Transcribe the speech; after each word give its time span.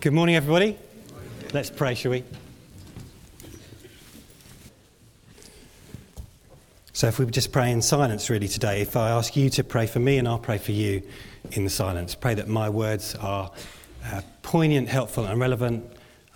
Good 0.00 0.12
morning, 0.12 0.36
everybody. 0.36 0.78
Let's 1.52 1.70
pray, 1.70 1.96
shall 1.96 2.12
we? 2.12 2.22
So, 6.92 7.08
if 7.08 7.18
we 7.18 7.26
just 7.26 7.50
pray 7.50 7.72
in 7.72 7.82
silence, 7.82 8.30
really, 8.30 8.46
today, 8.46 8.80
if 8.80 8.96
I 8.96 9.10
ask 9.10 9.34
you 9.34 9.50
to 9.50 9.64
pray 9.64 9.88
for 9.88 9.98
me 9.98 10.18
and 10.18 10.28
I'll 10.28 10.38
pray 10.38 10.58
for 10.58 10.70
you 10.70 11.02
in 11.50 11.64
the 11.64 11.70
silence, 11.70 12.14
pray 12.14 12.34
that 12.34 12.46
my 12.46 12.70
words 12.70 13.16
are 13.16 13.50
uh, 14.04 14.20
poignant, 14.42 14.88
helpful, 14.88 15.26
and 15.26 15.40
relevant. 15.40 15.84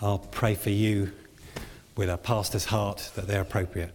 I'll 0.00 0.18
pray 0.18 0.56
for 0.56 0.70
you 0.70 1.12
with 1.96 2.10
a 2.10 2.18
pastor's 2.18 2.64
heart 2.64 3.12
that 3.14 3.29
they're 3.29 3.42
appropriate. 3.42 3.94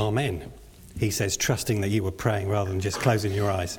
Amen. 0.00 0.50
He 0.98 1.10
says, 1.10 1.36
trusting 1.36 1.82
that 1.82 1.88
you 1.88 2.02
were 2.02 2.10
praying 2.10 2.48
rather 2.48 2.70
than 2.70 2.80
just 2.80 3.00
closing 3.00 3.32
your 3.32 3.50
eyes. 3.50 3.78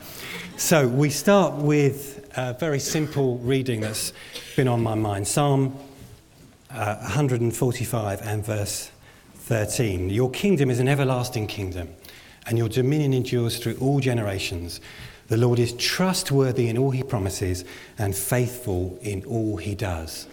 So 0.55 0.88
we 0.88 1.09
start 1.09 1.55
with 1.55 2.31
a 2.38 2.53
very 2.53 2.80
simple 2.80 3.39
reading 3.39 3.81
that's 3.81 4.13
been 4.55 4.67
on 4.67 4.84
my 4.84 4.94
mind 4.94 5.27
Psalm 5.27 5.75
uh, 6.70 6.97
145 6.97 8.21
and 8.21 8.45
verse 8.45 8.91
13. 9.34 10.11
Your 10.11 10.30
kingdom 10.30 10.70
is 10.70 10.80
an 10.80 10.88
everlasting 10.88 11.47
kingdom, 11.47 11.89
and 12.45 12.55
your 12.55 12.69
dominion 12.69 13.13
endures 13.13 13.58
through 13.58 13.77
all 13.81 13.99
generations. 13.99 14.80
The 15.27 15.38
Lord 15.38 15.58
is 15.58 15.73
trustworthy 15.73 16.67
in 16.67 16.77
all 16.77 16.91
he 16.91 17.02
promises 17.02 17.66
and 17.97 18.16
faithful 18.16 18.99
in 19.02 19.25
all 19.25 19.58
he 19.58 19.73
does. 19.73 20.27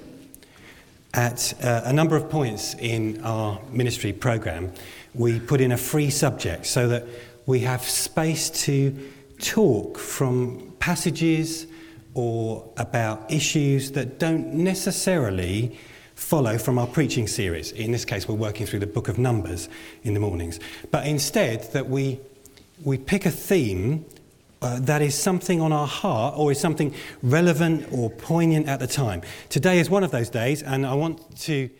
At 1.14 1.54
uh, 1.64 1.80
a 1.84 1.92
number 1.92 2.14
of 2.16 2.28
points 2.28 2.74
in 2.74 3.24
our 3.24 3.58
ministry 3.72 4.12
program, 4.12 4.72
we 5.14 5.40
put 5.40 5.60
in 5.60 5.72
a 5.72 5.76
free 5.76 6.10
subject 6.10 6.66
so 6.66 6.88
that 6.88 7.04
we 7.46 7.60
have 7.60 7.82
space 7.82 8.50
to 8.50 8.96
talk 9.38 9.98
from 9.98 10.72
passages 10.78 11.66
or 12.14 12.68
about 12.76 13.30
issues 13.30 13.92
that 13.92 14.18
don't 14.18 14.52
necessarily 14.52 15.78
follow 16.14 16.58
from 16.58 16.78
our 16.78 16.86
preaching 16.86 17.28
series. 17.28 17.70
In 17.72 17.92
this 17.92 18.04
case, 18.04 18.26
we're 18.26 18.34
working 18.34 18.66
through 18.66 18.80
the 18.80 18.86
book 18.86 19.08
of 19.08 19.18
Numbers 19.18 19.68
in 20.02 20.14
the 20.14 20.20
mornings. 20.20 20.58
But 20.90 21.06
instead, 21.06 21.72
that 21.72 21.88
we, 21.88 22.18
we 22.84 22.98
pick 22.98 23.24
a 23.24 23.30
theme 23.30 24.04
uh, 24.60 24.80
that 24.80 25.00
is 25.00 25.14
something 25.14 25.60
on 25.60 25.72
our 25.72 25.86
heart 25.86 26.34
or 26.36 26.50
is 26.50 26.58
something 26.58 26.92
relevant 27.22 27.86
or 27.92 28.10
poignant 28.10 28.66
at 28.66 28.80
the 28.80 28.88
time. 28.88 29.22
Today 29.48 29.78
is 29.78 29.88
one 29.88 30.02
of 30.02 30.10
those 30.10 30.28
days, 30.28 30.64
and 30.64 30.84
I 30.84 30.94
want 30.94 31.38
to 31.42 31.70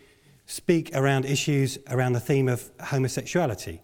speak 0.49 0.89
around 0.95 1.25
issues 1.25 1.77
around 1.91 2.13
the 2.13 2.19
theme 2.19 2.49
of 2.49 2.71
homosexuality. 2.79 3.81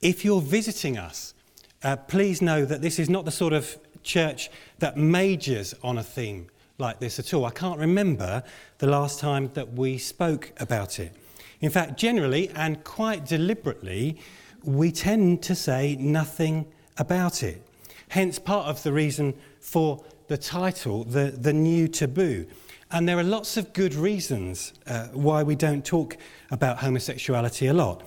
If 0.00 0.24
you're 0.24 0.40
visiting 0.40 0.96
us, 0.96 1.34
uh, 1.82 1.96
please 1.96 2.40
know 2.40 2.64
that 2.64 2.82
this 2.82 3.00
is 3.00 3.10
not 3.10 3.24
the 3.24 3.32
sort 3.32 3.52
of 3.52 3.76
church 4.04 4.48
that 4.78 4.96
majors 4.96 5.74
on 5.82 5.98
a 5.98 6.04
theme 6.04 6.46
like 6.78 7.00
this 7.00 7.18
at 7.18 7.34
all. 7.34 7.44
I 7.44 7.50
can't 7.50 7.80
remember 7.80 8.44
the 8.78 8.86
last 8.86 9.18
time 9.18 9.50
that 9.54 9.72
we 9.72 9.98
spoke 9.98 10.52
about 10.60 11.00
it. 11.00 11.12
In 11.60 11.70
fact, 11.70 11.98
generally 11.98 12.50
and 12.50 12.84
quite 12.84 13.26
deliberately, 13.26 14.20
we 14.62 14.92
tend 14.92 15.42
to 15.42 15.56
say 15.56 15.96
nothing 15.96 16.64
about 16.96 17.42
it. 17.42 17.60
Hence, 18.08 18.38
part 18.38 18.68
of 18.68 18.80
the 18.84 18.92
reason 18.92 19.34
for 19.58 20.04
the 20.28 20.38
title, 20.38 21.02
the, 21.02 21.34
the 21.36 21.52
new 21.52 21.88
taboo. 21.88 22.46
And 22.92 23.08
there 23.08 23.18
are 23.18 23.24
lots 23.24 23.56
of 23.56 23.72
good 23.72 23.94
reasons 23.94 24.74
uh, 24.86 25.06
why 25.08 25.42
we 25.42 25.54
don't 25.56 25.82
talk 25.82 26.18
about 26.50 26.78
homosexuality 26.78 27.68
a 27.68 27.72
lot. 27.72 28.02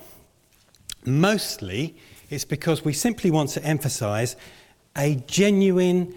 Mostly, 1.04 1.96
it's 2.30 2.44
because 2.44 2.84
we 2.84 2.92
simply 2.92 3.32
want 3.32 3.50
to 3.50 3.64
emphasize 3.64 4.36
a 4.96 5.16
genuine, 5.26 6.14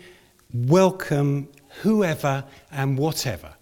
welcome, 0.53 1.49
whoever 1.81 2.43
and 2.71 2.95
whatever. 2.95 3.53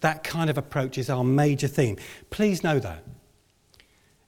That 0.00 0.24
kind 0.24 0.50
of 0.50 0.58
approach 0.58 0.98
is 0.98 1.08
our 1.08 1.22
major 1.22 1.68
theme. 1.68 1.96
Please 2.30 2.64
know 2.64 2.80
that. 2.80 3.04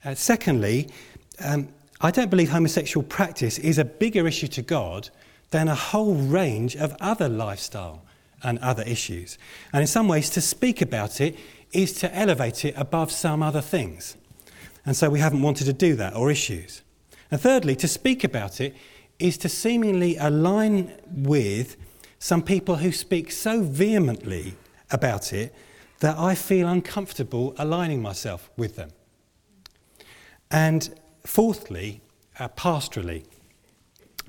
Uh, 0.03 0.15
secondly, 0.15 0.89
um, 1.43 1.67
I 1.99 2.09
don't 2.09 2.29
believe 2.29 2.49
homosexual 2.49 3.05
practice 3.05 3.59
is 3.59 3.77
a 3.77 3.85
bigger 3.85 4.25
issue 4.27 4.47
to 4.47 4.61
God 4.61 5.09
than 5.49 5.67
a 5.67 5.75
whole 5.75 6.15
range 6.15 6.77
of 6.77 6.95
other 7.01 7.27
lifestyle 7.27 8.03
and 8.43 8.59
other 8.59 8.83
issues. 8.83 9.37
And 9.73 9.81
in 9.81 9.87
some 9.87 10.07
ways, 10.07 10.29
to 10.31 10.41
speak 10.41 10.81
about 10.81 11.21
it 11.21 11.37
is 11.71 11.93
to 11.93 12.15
elevate 12.15 12.65
it 12.65 12.73
above 12.77 13.11
some 13.11 13.41
other 13.41 13.61
things. 13.61 14.17
And 14.85 14.95
so 14.95 15.09
we 15.09 15.19
haven't 15.19 15.41
wanted 15.41 15.65
to 15.65 15.73
do 15.73 15.95
that, 15.95 16.15
or 16.15 16.31
issues. 16.31 16.81
And 17.29 17.39
thirdly, 17.39 17.75
to 17.77 17.87
speak 17.87 18.23
about 18.23 18.59
it 18.59 18.75
is 19.19 19.37
to 19.37 19.49
seemingly 19.49 20.17
align 20.17 20.93
with 21.11 21.77
some 22.19 22.41
people 22.41 22.77
who 22.77 22.91
speak 22.91 23.31
so 23.31 23.61
vehemently 23.61 24.55
about 24.89 25.33
it 25.33 25.53
that 25.99 26.17
I 26.17 26.35
feel 26.35 26.67
uncomfortable 26.67 27.55
aligning 27.57 28.01
myself 28.01 28.49
with 28.57 28.75
them. 28.75 28.89
And 30.49 30.93
fourthly, 31.25 32.01
uh, 32.39 32.49
pastorally, 32.49 33.23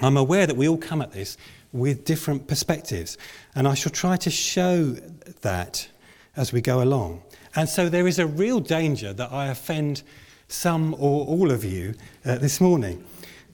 I'm 0.01 0.17
aware 0.17 0.47
that 0.47 0.57
we 0.57 0.69
all 0.69 0.79
come 0.79 1.03
at 1.03 1.13
this 1.13 1.37
with 1.73 2.05
different 2.05 2.47
perspectives. 2.47 3.19
And 3.55 3.67
I 3.67 3.75
shall 3.75 3.93
try 3.93 4.17
to 4.17 4.31
show 4.31 4.97
that 5.41 5.89
as 6.37 6.53
we 6.53 6.61
go 6.61 6.83
along. 6.83 7.23
And 7.55 7.69
so 7.69 7.89
there 7.89 8.07
is 8.07 8.19
a 8.19 8.27
real 8.27 8.61
danger 8.61 9.13
that 9.13 9.33
I 9.33 9.49
offend 9.49 10.03
some 10.49 10.95
or 10.95 11.27
all 11.27 11.51
of 11.51 11.65
you 11.65 11.95
uh, 12.25 12.37
this 12.37 12.61
morning. 12.61 13.05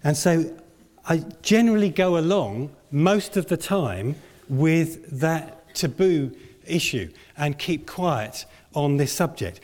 And 0.04 0.16
so 0.16 0.56
I 1.06 1.24
generally 1.42 1.90
go 1.90 2.18
along 2.18 2.70
most 2.90 3.36
of 3.36 3.46
the 3.46 3.56
time 3.56 4.14
with 4.48 5.20
that 5.20 5.74
taboo 5.74 6.34
issue 6.66 7.10
and 7.36 7.58
keep 7.58 7.86
quiet 7.86 8.44
on 8.74 8.96
this 8.96 9.12
subject. 9.12 9.60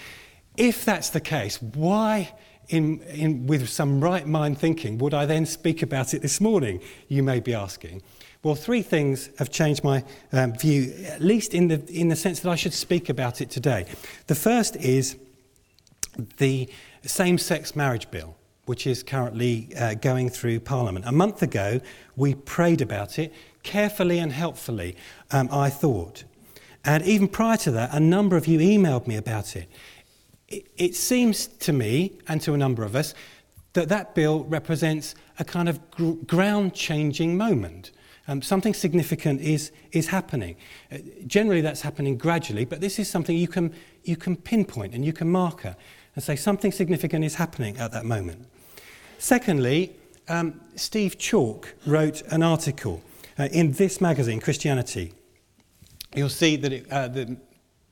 If 0.57 0.85
that's 0.85 1.11
the 1.11 1.21
case, 1.21 1.61
why, 1.61 2.33
in, 2.69 3.01
in, 3.03 3.47
with 3.47 3.69
some 3.69 4.01
right 4.01 4.27
mind 4.27 4.59
thinking, 4.59 4.99
would 4.99 5.15
I 5.15 5.27
then 5.27 5.47
speak 5.47 5.83
about 5.83 6.15
it 6.15 6.23
this 6.23 6.41
morning? 6.41 6.81
You 7.09 7.23
may 7.23 7.41
be 7.41 7.55
asking. 7.55 8.03
Well, 8.45 8.55
three 8.55 8.83
things 8.83 9.31
have 9.39 9.51
changed 9.51 9.83
my 9.83 10.05
um, 10.31 10.53
view, 10.53 10.93
at 11.07 11.23
least 11.23 11.55
in 11.55 11.69
the, 11.69 11.83
in 11.89 12.09
the 12.09 12.17
sense 12.17 12.41
that 12.41 12.51
I 12.51 12.57
should 12.57 12.75
speak 12.75 13.09
about 13.09 13.41
it 13.41 13.49
today. 13.49 13.87
The 14.27 14.35
first 14.35 14.77
is 14.77 15.17
the 16.37 16.69
same 17.07 17.39
sex 17.39 17.75
marriage 17.75 18.11
bill, 18.11 18.37
which 18.67 18.87
is 18.87 19.03
currently 19.03 19.75
uh, 19.81 19.95
going 19.95 20.29
through 20.29 20.61
Parliament. 20.61 21.07
A 21.07 21.13
month 21.13 21.43
ago, 21.43 21.81
we 22.17 22.35
prayed 22.35 22.83
about 22.83 23.19
it 23.19 23.33
carefully 23.63 24.19
and 24.19 24.31
helpfully, 24.31 24.95
um, 25.31 25.49
I 25.51 25.71
thought. 25.71 26.25
And 26.85 27.03
even 27.05 27.29
prior 27.29 27.57
to 27.57 27.71
that, 27.71 27.95
a 27.95 28.01
number 28.01 28.37
of 28.37 28.47
you 28.47 28.59
emailed 28.59 29.07
me 29.07 29.17
about 29.17 29.57
it. 29.57 29.71
It, 30.49 30.69
it 30.77 30.95
seems 30.95 31.47
to 31.47 31.73
me, 31.73 32.19
and 32.29 32.43
to 32.43 32.53
a 32.53 32.59
number 32.59 32.85
of 32.85 32.95
us, 32.95 33.15
that 33.73 33.89
that 33.89 34.15
bill 34.15 34.45
represents 34.45 35.15
a 35.39 35.45
kind 35.45 35.67
of 35.67 35.91
gr- 35.93 36.13
ground 36.27 36.75
changing 36.75 37.39
moment. 37.39 37.91
Um, 38.27 38.41
something 38.41 38.73
significant 38.73 39.41
is, 39.41 39.71
is 39.93 40.09
happening. 40.09 40.57
Uh, 40.91 40.99
generally, 41.27 41.61
that's 41.61 41.83
happening 41.83 42.17
gradually, 42.17 42.65
but 42.65 42.81
this 42.81 42.99
is 42.99 43.09
something 43.09 43.37
you 43.37 43.49
can, 43.49 43.75
you 44.03 44.17
can 44.17 44.37
pinpoint 44.37 44.95
and 44.95 45.05
you 45.05 45.13
can 45.13 45.31
marker 45.31 45.77
and 46.15 46.25
say 46.25 46.37
something 46.37 46.73
significant 46.73 47.25
is 47.25 47.35
happening 47.35 47.77
at 47.77 47.93
that 47.93 48.05
moment. 48.05 48.47
Secondly, 49.19 49.95
um, 50.29 50.61
Steve 50.75 51.19
Chalke 51.19 51.67
wrote 51.87 52.23
an 52.29 52.43
article 52.43 53.03
uh, 53.39 53.49
in 53.53 53.73
this 53.73 54.01
magazine, 54.01 54.41
Christianity. 54.41 55.13
You'll 56.15 56.29
see 56.29 56.57
that 56.57 56.73
it, 56.73 56.91
uh, 56.91 57.09
the, 57.09 57.37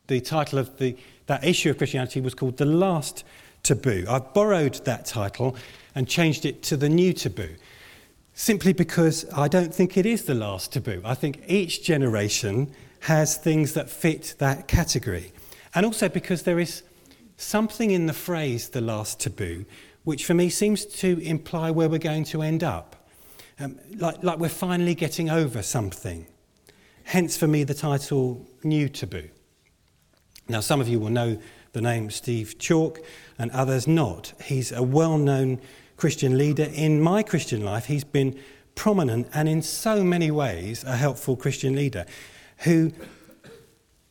the 0.06 0.20
title 0.20 0.58
of 0.58 0.78
the, 0.78 0.96
that 1.26 1.44
issue 1.44 1.70
of 1.70 1.78
Christianity 1.78 2.20
was 2.20 2.34
called 2.34 2.56
The 2.56 2.64
Last 2.64 3.24
Taboo. 3.62 4.06
I've 4.08 4.32
borrowed 4.32 4.74
that 4.84 5.04
title 5.04 5.56
and 5.94 6.08
changed 6.08 6.46
it 6.46 6.62
to 6.64 6.76
The 6.76 6.88
New 6.88 7.12
Taboo 7.12 7.54
simply 8.34 8.72
because 8.72 9.26
I 9.32 9.48
don't 9.48 9.74
think 9.74 9.96
it 9.96 10.06
is 10.06 10.24
the 10.24 10.34
last 10.34 10.72
taboo. 10.72 11.02
I 11.04 11.14
think 11.14 11.42
each 11.46 11.82
generation 11.82 12.72
has 13.00 13.36
things 13.36 13.74
that 13.74 13.90
fit 13.90 14.34
that 14.38 14.68
category. 14.68 15.32
And 15.74 15.84
also 15.84 16.08
because 16.08 16.42
there 16.42 16.58
is 16.58 16.82
something 17.36 17.90
in 17.90 18.06
the 18.06 18.12
phrase 18.12 18.68
the 18.68 18.80
last 18.80 19.20
taboo, 19.20 19.64
which 20.04 20.24
for 20.24 20.34
me 20.34 20.48
seems 20.48 20.84
to 20.86 21.18
imply 21.22 21.70
where 21.70 21.88
we're 21.88 21.98
going 21.98 22.24
to 22.24 22.42
end 22.42 22.62
up. 22.62 23.08
Um, 23.60 23.78
like, 23.96 24.22
like 24.22 24.38
we're 24.38 24.48
finally 24.48 24.94
getting 24.94 25.30
over 25.30 25.62
something. 25.62 26.26
Hence, 27.04 27.36
for 27.36 27.46
me, 27.46 27.64
the 27.64 27.74
title 27.74 28.46
New 28.62 28.88
Taboo. 28.88 29.28
Now, 30.48 30.60
some 30.60 30.80
of 30.80 30.88
you 30.88 30.98
will 30.98 31.10
know 31.10 31.38
the 31.72 31.80
name 31.80 32.10
Steve 32.10 32.56
Chalke 32.58 33.02
and 33.38 33.50
others 33.50 33.86
not. 33.86 34.32
He's 34.44 34.72
a 34.72 34.82
well 34.82 35.18
known 35.18 35.60
Christian 36.02 36.36
leader. 36.36 36.64
In 36.64 37.00
my 37.00 37.22
Christian 37.22 37.64
life, 37.64 37.84
he's 37.84 38.02
been 38.02 38.36
prominent 38.74 39.28
and 39.32 39.48
in 39.48 39.62
so 39.62 40.02
many 40.02 40.32
ways 40.32 40.82
a 40.82 40.96
helpful 40.96 41.36
Christian 41.36 41.76
leader 41.76 42.06
who, 42.64 42.90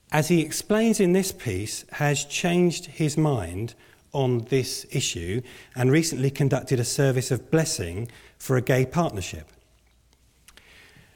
as 0.09 0.29
he 0.29 0.39
explains 0.39 1.01
in 1.01 1.11
this 1.11 1.33
piece, 1.33 1.83
has 1.91 2.23
changed 2.23 2.85
his 2.85 3.17
mind 3.17 3.75
on 4.13 4.45
this 4.45 4.85
issue 4.91 5.41
and 5.75 5.91
recently 5.91 6.31
conducted 6.31 6.79
a 6.79 6.85
service 6.85 7.29
of 7.29 7.51
blessing 7.51 8.09
for 8.37 8.55
a 8.55 8.61
gay 8.61 8.85
partnership. 8.85 9.49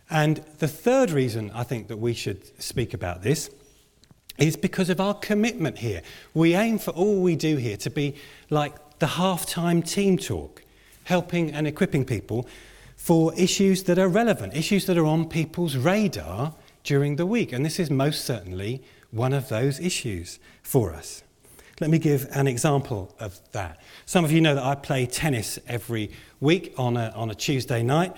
And 0.09 0.43
the 0.59 0.67
third 0.67 1.09
reason 1.09 1.51
I 1.51 1.63
think 1.63 1.87
that 1.87 1.99
we 1.99 2.13
should 2.13 2.61
speak 2.61 2.93
about 2.93 3.21
this 3.21 3.49
is 4.37 4.57
because 4.57 4.89
of 4.89 4.99
our 4.99 5.13
commitment 5.13 5.77
here. 5.77 6.01
We 6.33 6.53
aim 6.53 6.79
for 6.79 6.91
all 6.91 7.21
we 7.21 7.37
do 7.37 7.55
here 7.55 7.77
to 7.77 7.89
be 7.89 8.15
like 8.49 8.73
the 8.99 9.07
half-time 9.07 9.81
team 9.81 10.17
talk, 10.17 10.63
helping 11.05 11.51
and 11.51 11.65
equipping 11.65 12.05
people 12.05 12.47
for 12.95 13.33
issues 13.35 13.83
that 13.83 13.97
are 13.97 14.07
relevant, 14.07 14.55
issues 14.55 14.85
that 14.85 14.97
are 14.97 15.05
on 15.05 15.27
people's 15.27 15.77
radar 15.77 16.53
during 16.83 17.15
the 17.15 17.25
week. 17.25 17.51
And 17.51 17.65
this 17.65 17.79
is 17.79 17.89
most 17.89 18.25
certainly 18.25 18.83
one 19.11 19.33
of 19.33 19.49
those 19.49 19.79
issues 19.79 20.39
for 20.61 20.93
us. 20.93 21.23
Let 21.81 21.89
me 21.89 21.99
give 21.99 22.27
an 22.31 22.47
example 22.47 23.13
of 23.19 23.39
that. 23.51 23.81
Some 24.05 24.23
of 24.23 24.31
you 24.31 24.39
know 24.39 24.55
that 24.55 24.63
I 24.63 24.75
play 24.75 25.05
tennis 25.05 25.59
every 25.67 26.11
week 26.39 26.73
on 26.77 26.95
a, 26.95 27.11
on 27.15 27.29
a 27.29 27.35
Tuesday 27.35 27.83
night. 27.83 28.15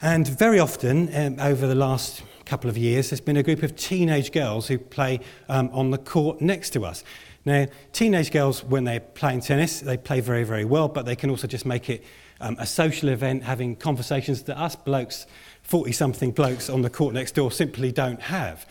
And 0.00 0.26
very 0.26 0.58
often, 0.58 1.14
um, 1.14 1.36
over 1.38 1.66
the 1.68 1.76
last 1.76 2.24
couple 2.44 2.68
of 2.68 2.76
years, 2.76 3.10
there's 3.10 3.20
been 3.20 3.36
a 3.36 3.42
group 3.42 3.62
of 3.62 3.76
teenage 3.76 4.32
girls 4.32 4.66
who 4.66 4.78
play 4.78 5.20
um, 5.48 5.70
on 5.72 5.92
the 5.92 5.98
court 5.98 6.40
next 6.40 6.70
to 6.70 6.84
us. 6.84 7.04
Now, 7.44 7.66
teenage 7.92 8.30
girls, 8.30 8.62
when 8.62 8.84
they're 8.84 9.00
playing 9.00 9.40
tennis, 9.40 9.80
they 9.80 9.96
play 9.96 10.20
very, 10.20 10.44
very 10.44 10.64
well, 10.64 10.88
but 10.88 11.06
they 11.06 11.16
can 11.16 11.28
also 11.28 11.46
just 11.46 11.66
make 11.66 11.90
it 11.90 12.04
um, 12.40 12.56
a 12.58 12.66
social 12.66 13.08
event, 13.08 13.42
having 13.42 13.76
conversations 13.76 14.42
that 14.44 14.58
us 14.58 14.76
blokes, 14.76 15.26
40 15.62 15.92
something 15.92 16.30
blokes 16.30 16.70
on 16.70 16.82
the 16.82 16.90
court 16.90 17.14
next 17.14 17.34
door, 17.34 17.50
simply 17.50 17.90
don't 17.90 18.20
have. 18.20 18.66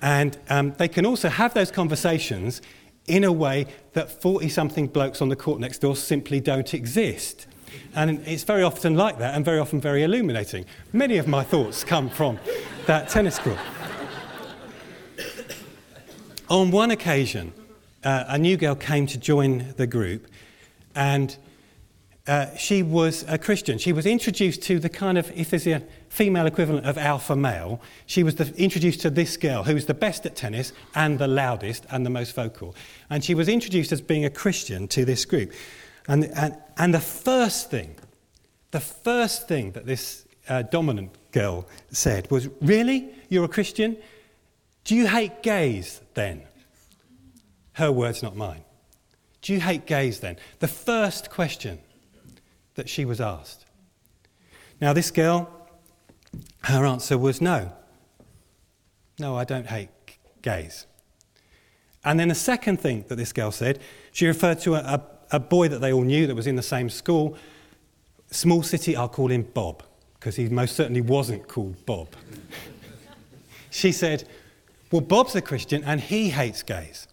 And 0.00 0.36
um, 0.48 0.72
they 0.78 0.88
can 0.88 1.06
also 1.06 1.28
have 1.28 1.54
those 1.54 1.70
conversations 1.70 2.60
in 3.06 3.24
a 3.24 3.32
way 3.32 3.66
that 3.92 4.22
40 4.22 4.48
something 4.48 4.86
blokes 4.88 5.20
on 5.20 5.28
the 5.28 5.36
court 5.36 5.60
next 5.60 5.78
door 5.78 5.94
simply 5.94 6.40
don't 6.40 6.74
exist. 6.74 7.46
And 7.94 8.20
it's 8.26 8.44
very 8.44 8.62
often 8.62 8.96
like 8.96 9.18
that 9.18 9.34
and 9.34 9.44
very 9.44 9.58
often 9.58 9.80
very 9.80 10.02
illuminating. 10.02 10.66
Many 10.92 11.18
of 11.18 11.28
my 11.28 11.42
thoughts 11.42 11.84
come 11.84 12.08
from 12.08 12.38
that 12.86 13.08
tennis 13.08 13.38
court. 13.38 13.58
On 16.48 16.70
one 16.70 16.90
occasion, 16.90 17.52
uh, 18.04 18.24
a 18.28 18.38
new 18.38 18.56
girl 18.56 18.74
came 18.74 19.06
to 19.06 19.18
join 19.18 19.74
the 19.76 19.86
group 19.86 20.26
and 20.94 21.36
uh, 22.26 22.54
she 22.56 22.82
was 22.82 23.24
a 23.26 23.36
Christian. 23.36 23.78
She 23.78 23.92
was 23.92 24.06
introduced 24.06 24.62
to 24.62 24.78
the 24.78 24.88
kind 24.88 25.18
of, 25.18 25.30
if 25.34 25.50
there's 25.50 25.66
a 25.66 25.82
female 26.08 26.46
equivalent 26.46 26.86
of 26.86 26.96
alpha 26.96 27.34
male, 27.34 27.80
she 28.06 28.22
was 28.22 28.36
the, 28.36 28.54
introduced 28.56 29.00
to 29.00 29.10
this 29.10 29.36
girl 29.36 29.64
who 29.64 29.74
was 29.74 29.86
the 29.86 29.94
best 29.94 30.24
at 30.24 30.36
tennis 30.36 30.72
and 30.94 31.18
the 31.18 31.26
loudest 31.26 31.84
and 31.90 32.06
the 32.06 32.10
most 32.10 32.34
vocal. 32.34 32.76
And 33.10 33.24
she 33.24 33.34
was 33.34 33.48
introduced 33.48 33.90
as 33.90 34.00
being 34.00 34.24
a 34.24 34.30
Christian 34.30 34.86
to 34.88 35.04
this 35.04 35.24
group. 35.24 35.52
And, 36.06 36.26
and, 36.36 36.56
and 36.76 36.94
the 36.94 37.00
first 37.00 37.70
thing, 37.70 37.96
the 38.70 38.80
first 38.80 39.48
thing 39.48 39.72
that 39.72 39.86
this 39.86 40.24
uh, 40.48 40.62
dominant 40.62 41.10
girl 41.32 41.66
said 41.90 42.30
was, 42.30 42.48
Really? 42.60 43.08
You're 43.30 43.44
a 43.44 43.48
Christian? 43.48 43.96
Do 44.84 44.94
you 44.94 45.08
hate 45.08 45.42
gays 45.42 46.00
then? 46.14 46.42
Her 47.74 47.90
words, 47.90 48.22
not 48.22 48.36
mine. 48.36 48.64
Do 49.40 49.52
you 49.52 49.60
hate 49.60 49.86
gays 49.86 50.20
then? 50.20 50.36
The 50.60 50.68
first 50.68 51.30
question 51.30 51.80
that 52.74 52.88
she 52.88 53.04
was 53.04 53.20
asked. 53.20 53.66
Now, 54.80 54.92
this 54.92 55.10
girl, 55.10 55.48
her 56.64 56.84
answer 56.84 57.18
was 57.18 57.40
no. 57.40 57.72
No, 59.18 59.36
I 59.36 59.44
don't 59.44 59.66
hate 59.66 59.90
gays. 60.42 60.86
And 62.04 62.18
then 62.18 62.28
the 62.28 62.34
second 62.34 62.80
thing 62.80 63.04
that 63.08 63.16
this 63.16 63.32
girl 63.32 63.50
said, 63.50 63.78
she 64.12 64.26
referred 64.26 64.60
to 64.60 64.74
a, 64.74 64.78
a, 64.78 65.02
a 65.32 65.40
boy 65.40 65.68
that 65.68 65.80
they 65.80 65.92
all 65.92 66.02
knew 66.02 66.26
that 66.26 66.34
was 66.34 66.46
in 66.46 66.56
the 66.56 66.62
same 66.62 66.90
school. 66.90 67.36
Small 68.30 68.62
city, 68.62 68.96
I'll 68.96 69.08
call 69.08 69.30
him 69.30 69.42
Bob, 69.42 69.82
because 70.14 70.36
he 70.36 70.48
most 70.48 70.74
certainly 70.74 71.00
wasn't 71.00 71.46
called 71.46 71.84
Bob. 71.86 72.08
she 73.70 73.92
said, 73.92 74.28
Well, 74.90 75.02
Bob's 75.02 75.36
a 75.36 75.42
Christian 75.42 75.84
and 75.84 76.00
he 76.00 76.30
hates 76.30 76.62
gays. 76.62 77.06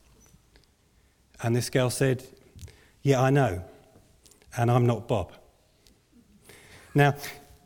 And 1.42 1.56
this 1.56 1.70
girl 1.70 1.90
said, 1.90 2.24
Yeah, 3.02 3.22
I 3.22 3.30
know. 3.30 3.64
And 4.58 4.70
I'm 4.72 4.86
not 4.86 5.08
Bob. 5.08 5.32
Now, 6.96 7.16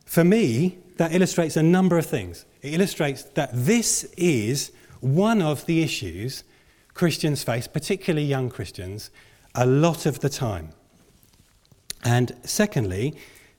for 0.05 0.23
me, 0.23 0.77
that 0.97 1.13
illustrates 1.13 1.57
a 1.57 1.63
number 1.63 1.97
of 1.97 2.05
things. 2.05 2.45
It 2.61 2.73
illustrates 2.73 3.23
that 3.23 3.49
this 3.53 4.03
is 4.17 4.71
one 4.99 5.41
of 5.41 5.65
the 5.65 5.81
issues 5.81 6.43
Christians 6.93 7.43
face, 7.43 7.67
particularly 7.67 8.25
young 8.25 8.49
Christians, 8.49 9.09
a 9.55 9.65
lot 9.65 10.05
of 10.05 10.19
the 10.19 10.29
time. 10.29 10.69
And 12.03 12.35
secondly, 12.43 13.15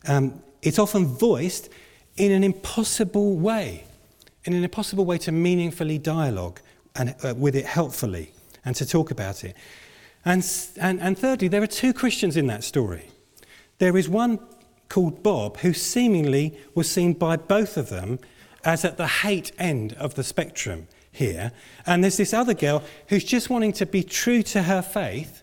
um, 0.06 0.42
it's 0.62 0.78
often 0.78 1.06
voiced 1.06 1.68
in 2.16 2.30
an 2.30 2.44
impossible 2.44 3.36
way, 3.36 3.84
in 4.44 4.52
an 4.52 4.62
impossible 4.62 5.04
way 5.04 5.18
to 5.18 5.32
meaningfully 5.32 5.98
dialogue 5.98 6.60
and, 6.94 7.14
uh, 7.24 7.34
with 7.36 7.56
it 7.56 7.66
helpfully 7.66 8.32
and 8.64 8.76
to 8.76 8.86
talk 8.86 9.10
about 9.10 9.44
it. 9.44 9.56
And, 10.24 10.44
and, 10.80 11.00
and 11.00 11.18
thirdly, 11.18 11.48
there 11.48 11.62
are 11.62 11.66
two 11.66 11.92
Christians 11.92 12.36
in 12.36 12.46
that 12.46 12.64
story. 12.64 13.08
There 13.78 13.96
is 13.96 14.08
one 14.08 14.38
called 14.88 15.22
Bob 15.22 15.58
who 15.58 15.72
seemingly 15.72 16.58
was 16.74 16.90
seen 16.90 17.12
by 17.12 17.36
both 17.36 17.76
of 17.76 17.90
them 17.90 18.18
as 18.64 18.84
at 18.84 18.96
the 18.96 19.06
hate 19.06 19.52
end 19.58 19.92
of 19.94 20.14
the 20.14 20.24
spectrum 20.24 20.88
here. 21.12 21.52
And 21.86 22.02
there's 22.02 22.16
this 22.16 22.32
other 22.34 22.54
girl 22.54 22.82
who's 23.08 23.24
just 23.24 23.50
wanting 23.50 23.72
to 23.74 23.86
be 23.86 24.02
true 24.02 24.42
to 24.44 24.62
her 24.62 24.82
faith 24.82 25.42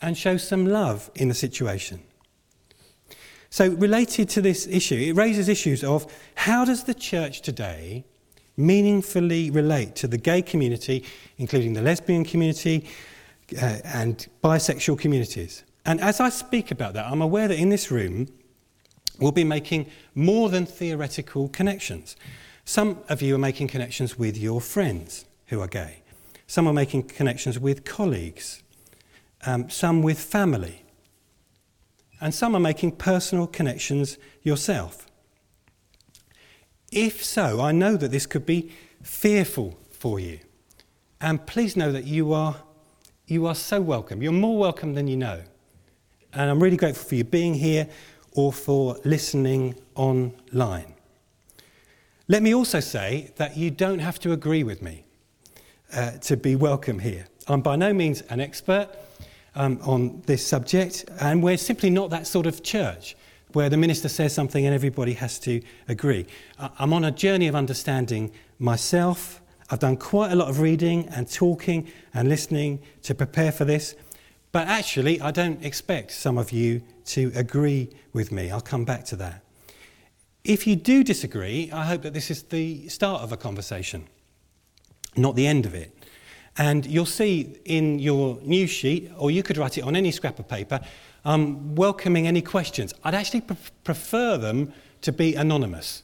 and 0.00 0.16
show 0.16 0.36
some 0.36 0.66
love 0.66 1.10
in 1.14 1.28
the 1.28 1.34
situation. 1.34 2.00
So, 3.50 3.68
related 3.68 4.28
to 4.30 4.40
this 4.40 4.66
issue, 4.68 4.94
it 4.94 5.16
raises 5.16 5.48
issues 5.48 5.82
of 5.82 6.06
how 6.36 6.64
does 6.64 6.84
the 6.84 6.94
church 6.94 7.42
today 7.42 8.04
meaningfully 8.56 9.50
relate 9.50 9.96
to 9.96 10.06
the 10.06 10.18
gay 10.18 10.40
community, 10.40 11.04
including 11.38 11.72
the 11.72 11.82
lesbian 11.82 12.24
community 12.24 12.88
uh, 13.54 13.78
and 13.84 14.26
bisexual 14.42 14.98
communities? 14.98 15.64
And 15.84 16.00
as 16.00 16.20
I 16.20 16.28
speak 16.28 16.70
about 16.70 16.94
that, 16.94 17.06
I'm 17.06 17.22
aware 17.22 17.48
that 17.48 17.58
in 17.58 17.68
this 17.70 17.90
room, 17.90 18.28
we'll 19.18 19.32
be 19.32 19.44
making 19.44 19.86
more 20.14 20.48
than 20.48 20.66
theoretical 20.66 21.48
connections. 21.48 22.16
Some 22.64 22.98
of 23.08 23.22
you 23.22 23.34
are 23.34 23.38
making 23.38 23.68
connections 23.68 24.18
with 24.18 24.36
your 24.36 24.60
friends 24.60 25.24
who 25.46 25.60
are 25.60 25.68
gay. 25.68 26.02
Some 26.46 26.66
are 26.66 26.72
making 26.72 27.04
connections 27.04 27.58
with 27.58 27.84
colleagues. 27.84 28.62
Um, 29.46 29.70
some 29.70 30.02
with 30.02 30.20
family. 30.20 30.82
And 32.20 32.34
some 32.34 32.54
are 32.54 32.60
making 32.60 32.92
personal 32.92 33.46
connections 33.46 34.18
yourself. 34.42 35.06
If 36.92 37.24
so, 37.24 37.60
I 37.60 37.72
know 37.72 37.96
that 37.96 38.10
this 38.10 38.26
could 38.26 38.44
be 38.44 38.72
fearful 39.02 39.78
for 39.90 40.20
you. 40.20 40.40
And 41.20 41.46
please 41.46 41.76
know 41.76 41.92
that 41.92 42.04
you 42.04 42.32
are, 42.32 42.56
you 43.30 43.46
are 43.46 43.54
so 43.54 43.80
welcome. 43.80 44.22
You're 44.22 44.32
more 44.32 44.58
welcome 44.58 44.94
than 44.94 45.06
you 45.06 45.16
know. 45.16 45.40
And 46.32 46.50
I'm 46.50 46.60
really 46.60 46.76
grateful 46.76 47.08
for 47.08 47.14
you 47.14 47.22
being 47.22 47.54
here 47.54 47.88
or 48.32 48.52
for 48.52 48.96
listening 49.04 49.76
online. 49.94 50.94
Let 52.26 52.42
me 52.42 52.54
also 52.54 52.80
say 52.80 53.32
that 53.36 53.56
you 53.56 53.70
don't 53.70 54.00
have 54.00 54.18
to 54.20 54.32
agree 54.32 54.64
with 54.64 54.82
me 54.82 55.04
uh, 55.94 56.12
to 56.22 56.36
be 56.36 56.56
welcome 56.56 56.98
here. 56.98 57.26
I'm 57.46 57.60
by 57.60 57.76
no 57.76 57.92
means 57.92 58.22
an 58.22 58.40
expert 58.40 58.88
um, 59.54 59.78
on 59.82 60.22
this 60.26 60.44
subject, 60.44 61.04
and 61.20 61.40
we're 61.42 61.56
simply 61.56 61.90
not 61.90 62.10
that 62.10 62.26
sort 62.26 62.46
of 62.46 62.64
church 62.64 63.16
where 63.52 63.68
the 63.68 63.76
minister 63.76 64.08
says 64.08 64.32
something 64.32 64.66
and 64.66 64.74
everybody 64.74 65.12
has 65.14 65.38
to 65.40 65.60
agree. 65.88 66.26
I'm 66.58 66.92
on 66.92 67.04
a 67.04 67.10
journey 67.10 67.46
of 67.46 67.54
understanding 67.54 68.32
myself. 68.58 69.39
I've 69.70 69.78
done 69.78 69.96
quite 69.96 70.32
a 70.32 70.34
lot 70.34 70.48
of 70.48 70.58
reading 70.58 71.08
and 71.10 71.30
talking 71.30 71.88
and 72.12 72.28
listening 72.28 72.80
to 73.02 73.14
prepare 73.14 73.52
for 73.52 73.64
this, 73.64 73.94
but 74.50 74.66
actually, 74.66 75.20
I 75.20 75.30
don't 75.30 75.64
expect 75.64 76.10
some 76.10 76.38
of 76.38 76.50
you 76.50 76.82
to 77.06 77.30
agree 77.36 77.90
with 78.12 78.32
me. 78.32 78.50
I'll 78.50 78.60
come 78.60 78.84
back 78.84 79.04
to 79.06 79.16
that. 79.16 79.44
If 80.42 80.66
you 80.66 80.74
do 80.74 81.04
disagree, 81.04 81.70
I 81.70 81.84
hope 81.84 82.02
that 82.02 82.14
this 82.14 82.32
is 82.32 82.42
the 82.42 82.88
start 82.88 83.22
of 83.22 83.30
a 83.30 83.36
conversation, 83.36 84.08
not 85.16 85.36
the 85.36 85.46
end 85.46 85.66
of 85.66 85.74
it. 85.74 85.96
And 86.58 86.84
you'll 86.84 87.06
see 87.06 87.60
in 87.64 88.00
your 88.00 88.40
news 88.42 88.70
sheet, 88.70 89.12
or 89.16 89.30
you 89.30 89.44
could 89.44 89.56
write 89.56 89.78
it 89.78 89.82
on 89.82 89.94
any 89.94 90.10
scrap 90.10 90.40
of 90.40 90.48
paper, 90.48 90.80
um, 91.24 91.76
welcoming 91.76 92.26
any 92.26 92.42
questions. 92.42 92.92
I'd 93.04 93.14
actually 93.14 93.42
pre- 93.42 93.56
prefer 93.84 94.36
them 94.36 94.72
to 95.02 95.12
be 95.12 95.36
anonymous 95.36 96.02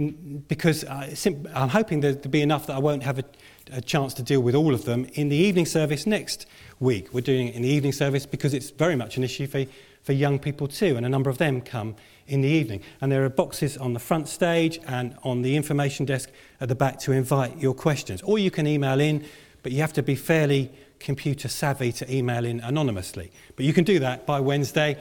because 0.00 0.84
I, 0.84 1.14
I'm 1.54 1.68
hoping 1.68 2.00
there'll 2.00 2.16
be 2.16 2.42
enough 2.42 2.66
that 2.66 2.76
I 2.76 2.78
won't 2.78 3.02
have 3.02 3.18
a, 3.18 3.24
a 3.72 3.80
chance 3.80 4.14
to 4.14 4.22
deal 4.22 4.40
with 4.40 4.54
all 4.54 4.74
of 4.74 4.84
them 4.84 5.06
in 5.14 5.28
the 5.28 5.36
evening 5.36 5.66
service 5.66 6.06
next 6.06 6.46
week. 6.78 7.12
We're 7.12 7.20
doing 7.20 7.48
it 7.48 7.54
in 7.54 7.62
the 7.62 7.68
evening 7.68 7.92
service 7.92 8.24
because 8.24 8.54
it's 8.54 8.70
very 8.70 8.96
much 8.96 9.16
an 9.16 9.24
issue 9.24 9.46
for, 9.46 9.64
for 10.02 10.12
young 10.12 10.38
people 10.38 10.68
too, 10.68 10.96
and 10.96 11.04
a 11.04 11.08
number 11.08 11.28
of 11.28 11.38
them 11.38 11.60
come 11.60 11.96
in 12.26 12.40
the 12.40 12.48
evening. 12.48 12.80
And 13.00 13.12
there 13.12 13.24
are 13.24 13.28
boxes 13.28 13.76
on 13.76 13.92
the 13.92 13.98
front 13.98 14.28
stage 14.28 14.78
and 14.86 15.16
on 15.22 15.42
the 15.42 15.54
information 15.54 16.06
desk 16.06 16.30
at 16.60 16.68
the 16.68 16.74
back 16.74 16.98
to 17.00 17.12
invite 17.12 17.58
your 17.58 17.74
questions. 17.74 18.22
Or 18.22 18.38
you 18.38 18.50
can 18.50 18.66
email 18.66 19.00
in, 19.00 19.24
but 19.62 19.72
you 19.72 19.80
have 19.80 19.92
to 19.94 20.02
be 20.02 20.14
fairly 20.14 20.72
computer 20.98 21.48
savvy 21.48 21.92
to 21.92 22.14
email 22.14 22.44
in 22.44 22.60
anonymously. 22.60 23.30
But 23.56 23.66
you 23.66 23.72
can 23.74 23.84
do 23.84 23.98
that 23.98 24.24
by 24.26 24.40
Wednesday, 24.40 24.98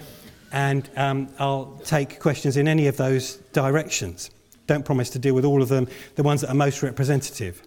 and 0.51 0.89
um, 0.97 1.29
I'll 1.39 1.79
take 1.85 2.19
questions 2.19 2.57
in 2.57 2.67
any 2.67 2.87
of 2.87 2.97
those 2.97 3.35
directions. 3.53 4.31
Don't 4.69 4.85
promise 4.85 5.09
to 5.09 5.17
deal 5.17 5.33
with 5.33 5.45
all 5.45 5.63
of 5.63 5.67
them, 5.67 5.87
the 6.13 6.21
ones 6.21 6.41
that 6.41 6.51
are 6.51 6.53
most 6.53 6.83
representative. 6.83 7.63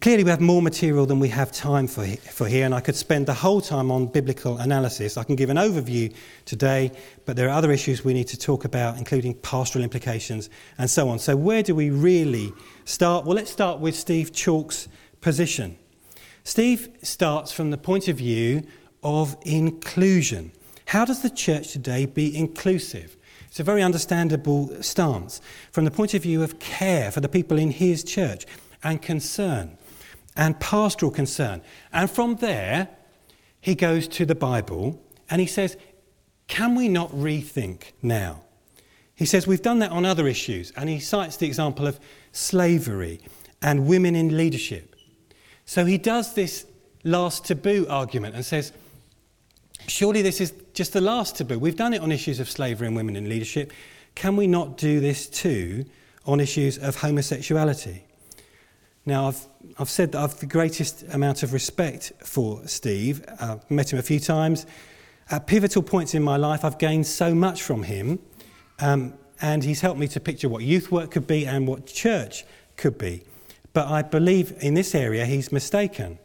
Clearly, 0.00 0.24
we 0.24 0.30
have 0.30 0.40
more 0.40 0.62
material 0.62 1.04
than 1.04 1.20
we 1.20 1.28
have 1.28 1.52
time 1.52 1.86
for, 1.86 2.06
for 2.06 2.48
here, 2.48 2.64
and 2.64 2.74
I 2.74 2.80
could 2.80 2.96
spend 2.96 3.26
the 3.26 3.34
whole 3.34 3.60
time 3.60 3.90
on 3.90 4.06
biblical 4.06 4.56
analysis. 4.56 5.18
I 5.18 5.24
can 5.24 5.36
give 5.36 5.50
an 5.50 5.58
overview 5.58 6.10
today, 6.46 6.90
but 7.26 7.36
there 7.36 7.50
are 7.50 7.54
other 7.54 7.70
issues 7.70 8.02
we 8.02 8.14
need 8.14 8.28
to 8.28 8.38
talk 8.38 8.64
about, 8.64 8.96
including 8.96 9.34
pastoral 9.34 9.84
implications 9.84 10.48
and 10.78 10.88
so 10.88 11.10
on. 11.10 11.18
So, 11.18 11.36
where 11.36 11.62
do 11.62 11.74
we 11.74 11.90
really 11.90 12.50
start? 12.86 13.26
Well, 13.26 13.36
let's 13.36 13.50
start 13.50 13.78
with 13.78 13.94
Steve 13.94 14.32
Chalke's 14.32 14.88
position. 15.20 15.76
Steve 16.44 16.88
starts 17.02 17.52
from 17.52 17.70
the 17.70 17.76
point 17.76 18.08
of 18.08 18.16
view 18.16 18.62
of 19.02 19.36
inclusion. 19.42 20.52
How 20.86 21.04
does 21.04 21.20
the 21.20 21.28
church 21.28 21.72
today 21.72 22.06
be 22.06 22.34
inclusive? 22.34 23.18
It's 23.54 23.60
a 23.60 23.62
very 23.62 23.84
understandable 23.84 24.82
stance 24.82 25.40
from 25.70 25.84
the 25.84 25.92
point 25.92 26.12
of 26.12 26.24
view 26.24 26.42
of 26.42 26.58
care 26.58 27.12
for 27.12 27.20
the 27.20 27.28
people 27.28 27.56
in 27.56 27.70
his 27.70 28.02
church 28.02 28.46
and 28.82 29.00
concern 29.00 29.78
and 30.34 30.58
pastoral 30.58 31.12
concern. 31.12 31.62
And 31.92 32.10
from 32.10 32.34
there, 32.34 32.88
he 33.60 33.76
goes 33.76 34.08
to 34.08 34.26
the 34.26 34.34
Bible 34.34 35.00
and 35.30 35.40
he 35.40 35.46
says, 35.46 35.76
Can 36.48 36.74
we 36.74 36.88
not 36.88 37.12
rethink 37.12 37.92
now? 38.02 38.42
He 39.14 39.24
says, 39.24 39.46
We've 39.46 39.62
done 39.62 39.78
that 39.78 39.92
on 39.92 40.04
other 40.04 40.26
issues. 40.26 40.72
And 40.76 40.88
he 40.88 40.98
cites 40.98 41.36
the 41.36 41.46
example 41.46 41.86
of 41.86 42.00
slavery 42.32 43.20
and 43.62 43.86
women 43.86 44.16
in 44.16 44.36
leadership. 44.36 44.96
So 45.64 45.84
he 45.84 45.96
does 45.96 46.34
this 46.34 46.66
last 47.04 47.44
taboo 47.44 47.86
argument 47.88 48.34
and 48.34 48.44
says, 48.44 48.72
Surely 49.86 50.22
this 50.22 50.40
is 50.40 50.52
just 50.72 50.92
the 50.92 51.00
last 51.00 51.36
taboo. 51.36 51.58
We've 51.58 51.76
done 51.76 51.94
it 51.94 52.00
on 52.00 52.10
issues 52.10 52.40
of 52.40 52.50
slavery 52.50 52.86
and 52.86 52.96
women 52.96 53.16
in 53.16 53.28
leadership. 53.28 53.72
Can 54.14 54.36
we 54.36 54.46
not 54.46 54.76
do 54.76 55.00
this 55.00 55.26
too 55.26 55.84
on 56.26 56.40
issues 56.40 56.78
of 56.78 56.96
homosexuality? 56.96 58.04
Now, 59.06 59.28
I've, 59.28 59.46
I've 59.78 59.90
said 59.90 60.12
that 60.12 60.22
I've 60.22 60.40
the 60.40 60.46
greatest 60.46 61.04
amount 61.12 61.42
of 61.42 61.52
respect 61.52 62.12
for 62.22 62.66
Steve. 62.66 63.24
I've 63.38 63.70
met 63.70 63.92
him 63.92 63.98
a 63.98 64.02
few 64.02 64.18
times. 64.18 64.66
At 65.30 65.46
pivotal 65.46 65.82
points 65.82 66.14
in 66.14 66.22
my 66.22 66.36
life, 66.36 66.64
I've 66.64 66.78
gained 66.78 67.06
so 67.06 67.34
much 67.34 67.62
from 67.62 67.82
him, 67.82 68.18
um, 68.78 69.14
and 69.40 69.62
he's 69.62 69.80
helped 69.80 69.98
me 69.98 70.08
to 70.08 70.20
picture 70.20 70.48
what 70.48 70.62
youth 70.62 70.90
work 70.90 71.10
could 71.10 71.26
be 71.26 71.46
and 71.46 71.66
what 71.66 71.86
church 71.86 72.44
could 72.76 72.96
be. 72.96 73.22
But 73.72 73.88
I 73.88 74.02
believe 74.02 74.54
in 74.60 74.74
this 74.74 74.94
area 74.94 75.26
he's 75.26 75.52
mistaken, 75.52 76.18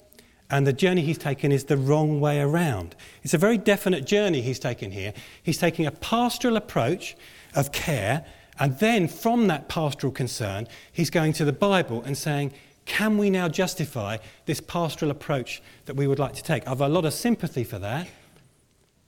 and 0.50 0.66
the 0.66 0.74
journey 0.74 1.02
he's 1.02 1.18
taken 1.18 1.52
is 1.52 1.66
the 1.66 1.78
wrong 1.78 2.20
way 2.20 2.40
around. 2.40 2.96
It's 3.24 3.34
a 3.34 3.38
very 3.38 3.58
definite 3.58 4.06
journey 4.06 4.42
he's 4.42 4.60
taken 4.60 4.92
here. 4.92 5.14
He's 5.44 5.58
taking 5.58 5.86
a 5.86 5.92
pastoral 5.92 6.58
approach 6.58 7.16
of 7.56 7.72
care, 7.72 8.26
and 8.60 8.78
then 8.80 9.08
from 9.08 9.48
that 9.48 9.70
pastoral 9.70 10.12
concern, 10.12 10.68
he's 10.92 11.10
going 11.10 11.34
to 11.34 11.46
the 11.46 11.54
Bible 11.54 12.04
and 12.04 12.18
saying, 12.18 12.52
can 12.90 13.20
we 13.20 13.30
now 13.30 13.48
justify 13.48 14.18
this 14.48 14.60
pastoral 14.60 15.12
approach 15.12 15.62
that 15.86 15.96
we 15.96 16.08
would 16.08 16.18
like 16.18 16.34
to 16.34 16.44
take? 16.44 16.68
I've 16.68 16.82
a 16.82 16.88
lot 16.88 17.06
of 17.06 17.14
sympathy 17.14 17.64
for 17.64 17.78
that, 17.78 18.08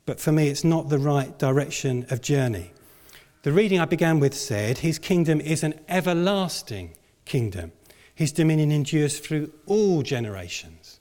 but 0.05 0.19
for 0.19 0.31
me, 0.31 0.50
it's 0.50 0.63
not 0.63 0.89
the 0.89 1.00
right 1.00 1.38
direction 1.39 2.05
of 2.12 2.21
journey. 2.21 2.71
The 3.41 3.51
reading 3.51 3.79
I 3.79 3.86
began 3.86 4.19
with 4.19 4.36
said, 4.36 4.77
His 4.77 5.00
kingdom 5.00 5.41
is 5.41 5.63
an 5.63 5.79
everlasting 5.89 6.91
kingdom. 7.25 7.71
His 8.13 8.31
dominion 8.31 8.71
endures 8.71 9.17
through 9.17 9.51
all 9.65 10.03
generations. 10.03 11.00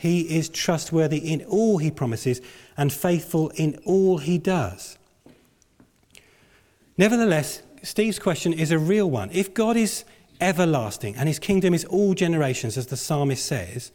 He 0.00 0.34
is 0.38 0.48
trustworthy 0.48 1.18
in 1.18 1.44
all 1.44 1.76
he 1.76 1.90
promises 1.90 2.40
and 2.74 2.90
faithful 2.90 3.50
in 3.50 3.78
all 3.84 4.16
he 4.16 4.38
does. 4.38 4.96
Nevertheless, 6.96 7.62
Steve's 7.82 8.18
question 8.18 8.54
is 8.54 8.70
a 8.70 8.78
real 8.78 9.10
one. 9.10 9.28
If 9.30 9.52
God 9.52 9.76
is 9.76 10.04
everlasting, 10.40 11.16
and 11.16 11.28
his 11.28 11.38
kingdom 11.38 11.74
is 11.74 11.84
all 11.84 12.14
generations, 12.14 12.78
as 12.78 12.86
the 12.86 12.96
psalmist 12.96 13.44
says, 13.44 13.92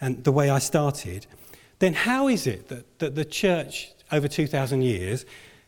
and 0.00 0.24
the 0.24 0.32
way 0.32 0.48
I 0.48 0.58
started, 0.60 1.26
then 1.78 1.92
how 1.92 2.26
is 2.26 2.46
it 2.46 2.68
that, 2.68 2.98
that 3.00 3.14
the 3.14 3.26
church 3.26 3.92
over 4.10 4.26
2,000 4.26 4.80
years 4.80 5.26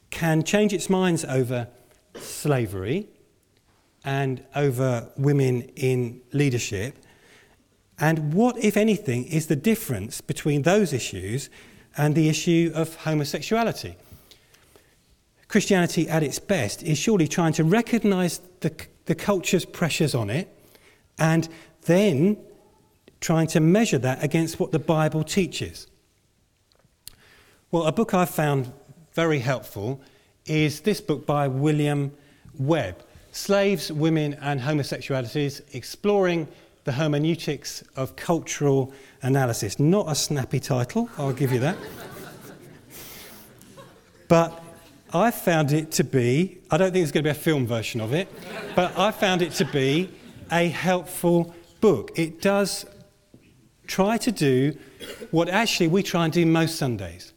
can 0.09 0.42
change 0.42 0.73
its 0.73 0.88
minds 0.88 1.23
over 1.26 1.68
slavery 2.14 3.09
and 4.06 4.42
over 4.54 5.11
women 5.18 5.71
in 5.76 6.23
leadership? 6.33 6.97
And 7.98 8.34
what, 8.34 8.58
if 8.58 8.76
anything, 8.76 9.24
is 9.24 9.46
the 9.46 9.56
difference 9.56 10.20
between 10.20 10.62
those 10.62 10.92
issues 10.92 11.48
and 11.96 12.14
the 12.14 12.28
issue 12.28 12.70
of 12.74 12.94
homosexuality? 12.96 13.96
Christianity 15.48 16.08
at 16.08 16.22
its 16.22 16.38
best 16.38 16.82
is 16.82 16.98
surely 16.98 17.28
trying 17.28 17.52
to 17.54 17.64
recognize 17.64 18.40
the 18.60 18.70
the 19.06 19.14
culture's 19.14 19.64
pressures 19.64 20.14
on 20.14 20.30
it, 20.30 20.48
and 21.18 21.48
then 21.82 22.36
trying 23.20 23.46
to 23.46 23.60
measure 23.60 23.98
that 23.98 24.22
against 24.22 24.60
what 24.60 24.72
the 24.72 24.78
Bible 24.78 25.24
teaches. 25.24 25.86
Well, 27.70 27.84
a 27.84 27.92
book 27.92 28.12
I've 28.12 28.30
found 28.30 28.72
very 29.14 29.38
helpful 29.38 30.00
is 30.44 30.80
this 30.80 31.00
book 31.00 31.26
by 31.26 31.48
William 31.48 32.12
Webb 32.58 33.02
Slaves, 33.32 33.90
Women, 33.90 34.34
and 34.40 34.60
Homosexualities 34.60 35.62
Exploring 35.74 36.48
the 36.86 36.92
Hermeneutics 36.92 37.82
of 37.96 38.14
Cultural 38.14 38.92
Analysis. 39.20 39.80
Not 39.80 40.08
a 40.08 40.14
snappy 40.14 40.60
title, 40.60 41.10
I'll 41.18 41.32
give 41.32 41.50
you 41.50 41.58
that. 41.58 41.76
but 44.28 44.62
I 45.12 45.32
found 45.32 45.72
it 45.72 45.90
to 45.92 46.04
be, 46.04 46.58
I 46.70 46.76
don't 46.76 46.92
think 46.92 47.02
there's 47.02 47.10
going 47.10 47.24
to 47.24 47.32
be 47.32 47.36
a 47.36 47.42
film 47.42 47.66
version 47.66 48.00
of 48.00 48.14
it, 48.14 48.28
but 48.76 48.96
I 48.96 49.10
found 49.10 49.42
it 49.42 49.50
to 49.54 49.64
be 49.64 50.10
a 50.52 50.68
helpful 50.68 51.52
book. 51.80 52.12
It 52.14 52.40
does 52.40 52.86
try 53.88 54.16
to 54.18 54.30
do 54.30 54.78
what 55.32 55.48
actually 55.48 55.88
we 55.88 56.04
try 56.04 56.22
and 56.22 56.32
do 56.32 56.46
most 56.46 56.76
Sundays, 56.76 57.32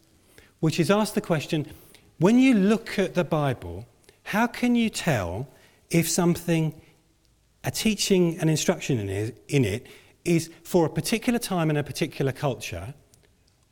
which 0.60 0.80
is 0.80 0.92
ask 0.92 1.16
the 1.16 1.22
question 1.22 1.66
when 2.20 2.38
you 2.38 2.54
look 2.54 3.00
at 3.00 3.16
the 3.16 3.24
Bible, 3.24 3.88
how 4.26 4.46
can 4.46 4.76
you 4.76 4.92
tell 4.92 5.48
if 5.90 6.08
something, 6.08 6.80
a 7.70 7.72
teaching, 7.72 8.36
and 8.40 8.50
instruction 8.50 8.98
in 8.98 9.10
it, 9.10 9.44
in 9.48 9.64
it 9.64 9.86
is 10.26 10.50
for 10.64 10.88
a 10.88 10.90
particular 10.90 11.38
time 11.38 11.70
and 11.70 11.78
a 11.78 11.84
particular 11.84 12.32
culture, 12.32 12.96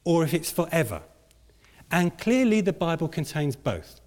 or 0.03 0.23
if 0.23 0.35
it's 0.35 0.51
forever? 0.51 1.01
And 1.89 2.15
clearly, 2.15 2.61
the 2.61 2.73
Bible 2.73 3.07
contains 3.07 3.55
both. 3.55 3.99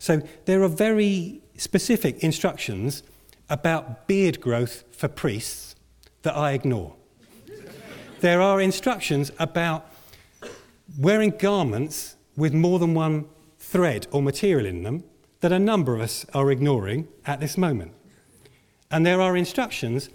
So 0.00 0.20
there 0.46 0.64
are 0.64 0.68
very 0.68 1.42
specific 1.56 2.24
instructions 2.24 3.04
about 3.48 4.08
beard 4.08 4.40
growth 4.40 4.82
for 4.90 5.06
priests 5.06 5.76
that 6.22 6.36
I 6.36 6.52
ignore. 6.52 6.96
there 8.20 8.42
are 8.42 8.60
instructions 8.60 9.30
about 9.38 9.86
wearing 10.98 11.30
garments 11.38 12.16
with 12.36 12.52
more 12.52 12.80
than 12.80 12.94
one 12.94 13.26
thread 13.58 14.08
or 14.10 14.20
material 14.20 14.66
in 14.66 14.82
them 14.82 15.04
that 15.40 15.52
a 15.52 15.58
number 15.58 15.94
of 15.94 16.00
us 16.00 16.26
are 16.34 16.50
ignoring 16.50 17.06
at 17.26 17.38
this 17.38 17.56
moment. 17.56 17.92
And 18.90 19.04
there 19.04 19.20
are 19.20 19.36
instructions 19.36 20.08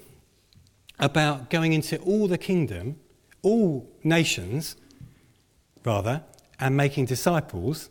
about 1.00 1.50
going 1.50 1.74
into 1.74 1.98
all 2.00 2.28
the 2.28 2.38
kingdom, 2.38 2.98
all 3.42 3.90
nations, 4.04 4.76
rather, 5.86 6.24
and 6.60 6.76
making 6.76 7.06
disciples 7.06 7.90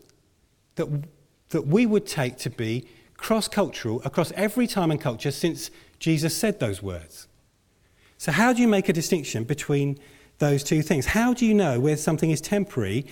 that, 0.76 0.88
that 1.50 1.66
we 1.66 1.86
would 1.86 2.06
take 2.06 2.36
to 2.38 2.50
be 2.50 2.86
cross 3.16 3.48
cultural 3.48 4.00
across 4.04 4.32
every 4.32 4.66
time 4.66 4.90
and 4.90 5.00
culture 5.00 5.30
since 5.30 5.70
Jesus 5.98 6.36
said 6.36 6.60
those 6.60 6.82
words. 6.82 7.26
So, 8.16 8.32
how 8.32 8.52
do 8.52 8.62
you 8.62 8.68
make 8.68 8.88
a 8.88 8.92
distinction 8.92 9.44
between 9.44 9.98
those 10.38 10.62
two 10.62 10.82
things? 10.82 11.06
How 11.06 11.34
do 11.34 11.46
you 11.46 11.54
know 11.54 11.80
whether 11.80 11.96
something 11.96 12.30
is 12.30 12.40
temporary 12.40 13.06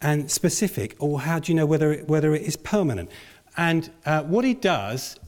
and 0.00 0.30
specific, 0.30 0.96
or 0.98 1.20
how 1.20 1.38
do 1.38 1.52
you 1.52 1.56
know 1.56 1.66
whether 1.66 1.92
it, 1.92 2.08
whether 2.08 2.34
it 2.34 2.42
is 2.42 2.56
permanent? 2.56 3.10
And 3.56 3.90
uh, 4.06 4.22
what 4.22 4.44
he 4.44 4.54
does, 4.54 5.18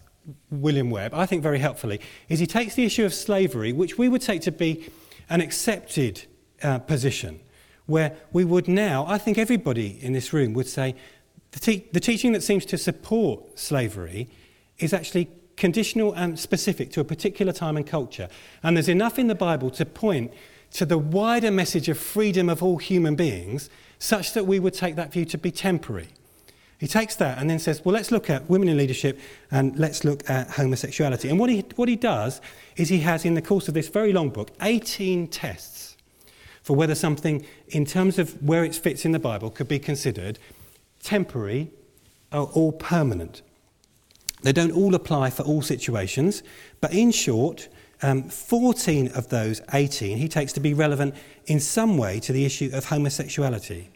William 0.51 0.91
Webb, 0.91 1.15
I 1.15 1.27
think 1.27 1.43
very 1.43 1.59
helpfully, 1.59 2.01
is 2.29 2.39
he 2.39 2.47
takes 2.47 2.75
the 2.75 2.85
issue 2.85 3.05
of 3.05 3.13
slavery, 3.15 3.73
which 3.73 3.99
we 3.99 4.09
would 4.09 4.23
take 4.23 4.43
to 4.43 4.53
be 4.53 4.89
an 5.29 5.41
accepted 5.41 6.25
uh, 6.63 6.79
position 6.79 7.41
where 7.87 8.17
we 8.33 8.45
would 8.45 8.69
now, 8.69 9.05
I 9.09 9.19
think 9.19 9.39
everybody 9.39 9.99
in 10.01 10.13
this 10.13 10.33
room 10.33 10.53
would 10.55 10.69
say, 10.69 10.95
the, 11.51 11.61
te- 11.61 11.87
the 11.93 12.01
teaching 12.01 12.33
that 12.33 12.43
seems 12.43 12.65
to 12.67 12.79
support 12.79 13.59
slavery 13.59 14.29
is 14.79 14.93
actually 14.93 15.31
conditional 15.57 16.13
and 16.15 16.39
specific 16.39 16.91
to 16.93 17.01
a 17.01 17.05
particular 17.05 17.53
time 17.53 17.77
and 17.77 17.87
culture. 17.87 18.29
And 18.63 18.77
there's 18.77 18.89
enough 18.89 19.19
in 19.19 19.27
the 19.27 19.35
Bible 19.35 19.71
to 19.71 19.85
point 19.85 20.33
to 20.73 20.87
the 20.87 20.97
wider 20.97 21.51
message 21.51 21.89
of 21.89 21.99
freedom 21.99 22.49
of 22.49 22.63
all 22.63 22.79
human 22.79 23.15
beings, 23.15 23.69
such 23.99 24.33
that 24.33 24.47
we 24.47 24.59
would 24.59 24.75
take 24.75 24.97
that 24.97 25.13
view 25.13 25.25
to 25.27 25.39
be 25.39 25.51
temporary. 25.51 26.09
He 26.83 26.89
takes 26.89 27.15
that 27.15 27.39
and 27.39 27.49
then 27.49 27.61
says, 27.61 27.85
well, 27.85 27.93
let's 27.93 28.11
look 28.11 28.29
at 28.29 28.51
women 28.51 28.69
in 28.69 28.77
leadership 28.77 29.21
and 29.53 29.79
let's 29.79 30.03
look 30.03 30.29
at 30.29 30.51
homosexuality. 30.51 31.29
And 31.29 31.39
what 31.39 31.49
he, 31.49 31.61
what 31.77 31.89
he 31.89 31.95
does 31.95 32.41
is 32.77 32.89
he 32.89 32.99
has, 32.99 33.25
in 33.25 33.35
the 33.35 33.41
course 33.41 33.69
of 33.69 33.75
this 33.75 33.87
very 33.87 34.13
long 34.13 34.31
book, 34.31 34.51
18 34.61 35.29
tests 35.29 35.97
for 36.61 36.75
whether 36.75 36.97
something, 36.97 37.47
in 37.69 37.85
terms 37.85 38.19
of 38.19 38.33
where 38.43 38.65
it 38.65 38.75
fits 38.75 39.05
in 39.05 39.13
the 39.13 39.21
Bible, 39.21 39.49
could 39.49 39.69
be 39.69 39.79
considered 39.79 40.41
temporary 41.05 41.71
or 42.33 42.73
permanent. 42.73 43.43
They 44.43 44.53
don't 44.53 44.73
all 44.73 44.97
apply 44.97 45.31
for 45.31 45.45
all 45.45 45.63
situations, 45.63 46.43
but 46.81 46.93
in 46.93 47.13
short, 47.13 47.69
um, 48.03 48.25
14 48.25 49.13
of 49.13 49.29
those 49.29 49.61
18 49.73 50.19
he 50.19 50.27
takes 50.27 50.53
to 50.55 50.61
be 50.61 50.75
relevant 50.75 51.15
in 51.47 51.61
some 51.61 51.97
way 51.97 52.19
to 52.19 52.33
the 52.33 52.45
issue 52.45 52.71
of 52.73 52.87
homosexuality. 52.87 53.92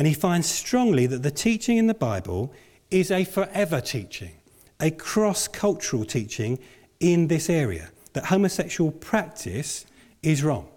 And 0.00 0.06
he 0.06 0.14
finds 0.14 0.48
strongly 0.48 1.04
that 1.08 1.22
the 1.22 1.30
teaching 1.30 1.76
in 1.76 1.86
the 1.86 1.92
Bible 1.92 2.54
is 2.90 3.10
a 3.10 3.22
forever 3.22 3.82
teaching, 3.82 4.32
a 4.80 4.90
cross 4.90 5.46
cultural 5.46 6.06
teaching 6.06 6.58
in 7.00 7.28
this 7.28 7.50
area, 7.50 7.90
that 8.14 8.24
homosexual 8.24 8.92
practice 8.92 9.84
is 10.22 10.42
wrong. 10.42 10.68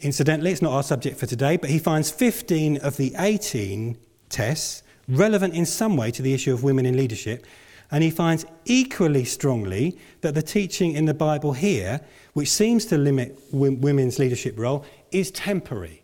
Incidentally, 0.00 0.52
it's 0.52 0.62
not 0.62 0.74
our 0.74 0.84
subject 0.84 1.18
for 1.18 1.26
today, 1.26 1.56
but 1.56 1.70
he 1.70 1.80
finds 1.80 2.08
15 2.08 2.76
of 2.76 2.98
the 2.98 3.12
18 3.18 3.98
tests 4.28 4.84
relevant 5.08 5.54
in 5.54 5.66
some 5.66 5.96
way 5.96 6.12
to 6.12 6.22
the 6.22 6.34
issue 6.34 6.54
of 6.54 6.62
women 6.62 6.86
in 6.86 6.96
leadership. 6.96 7.46
And 7.90 8.04
he 8.04 8.10
finds 8.10 8.46
equally 8.64 9.24
strongly 9.24 9.98
that 10.20 10.36
the 10.36 10.42
teaching 10.42 10.92
in 10.92 11.06
the 11.06 11.14
Bible 11.14 11.54
here, 11.54 12.00
which 12.34 12.52
seems 12.52 12.86
to 12.86 12.96
limit 12.96 13.36
women's 13.50 14.20
leadership 14.20 14.56
role, 14.56 14.84
is 15.10 15.32
temporary. 15.32 16.03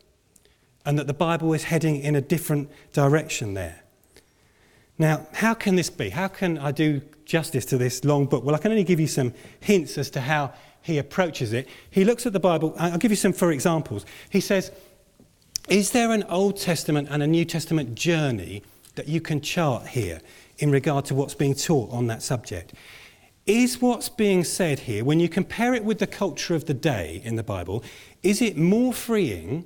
And 0.84 0.98
that 0.98 1.06
the 1.06 1.14
Bible 1.14 1.52
is 1.52 1.64
heading 1.64 2.00
in 2.00 2.16
a 2.16 2.20
different 2.20 2.70
direction 2.92 3.54
there. 3.54 3.82
Now, 4.98 5.26
how 5.32 5.54
can 5.54 5.76
this 5.76 5.90
be? 5.90 6.10
How 6.10 6.28
can 6.28 6.58
I 6.58 6.72
do 6.72 7.00
justice 7.24 7.64
to 7.66 7.78
this 7.78 8.04
long 8.04 8.26
book? 8.26 8.44
Well, 8.44 8.54
I 8.54 8.58
can 8.58 8.70
only 8.70 8.84
give 8.84 9.00
you 9.00 9.06
some 9.06 9.32
hints 9.60 9.96
as 9.98 10.10
to 10.10 10.20
how 10.20 10.52
he 10.82 10.98
approaches 10.98 11.52
it. 11.52 11.68
He 11.90 12.04
looks 12.04 12.26
at 12.26 12.32
the 12.32 12.40
Bible, 12.40 12.74
I'll 12.78 12.98
give 12.98 13.10
you 13.10 13.16
some 13.16 13.32
for 13.32 13.52
examples. 13.52 14.04
He 14.30 14.40
says, 14.40 14.72
Is 15.68 15.92
there 15.92 16.12
an 16.12 16.24
Old 16.24 16.56
Testament 16.56 17.08
and 17.10 17.22
a 17.22 17.26
New 17.26 17.44
Testament 17.44 17.94
journey 17.94 18.62
that 18.94 19.08
you 19.08 19.20
can 19.20 19.40
chart 19.40 19.86
here 19.88 20.20
in 20.58 20.70
regard 20.70 21.04
to 21.06 21.14
what's 21.14 21.34
being 21.34 21.54
taught 21.54 21.90
on 21.90 22.06
that 22.08 22.22
subject. 22.22 22.74
Is 23.46 23.80
what's 23.80 24.08
being 24.08 24.44
said 24.44 24.80
here, 24.80 25.04
when 25.04 25.18
you 25.18 25.28
compare 25.28 25.74
it 25.74 25.84
with 25.84 25.98
the 25.98 26.06
culture 26.06 26.54
of 26.54 26.66
the 26.66 26.74
day 26.74 27.20
in 27.24 27.36
the 27.36 27.42
Bible, 27.42 27.82
is 28.22 28.42
it 28.42 28.56
more 28.56 28.92
freeing 28.92 29.64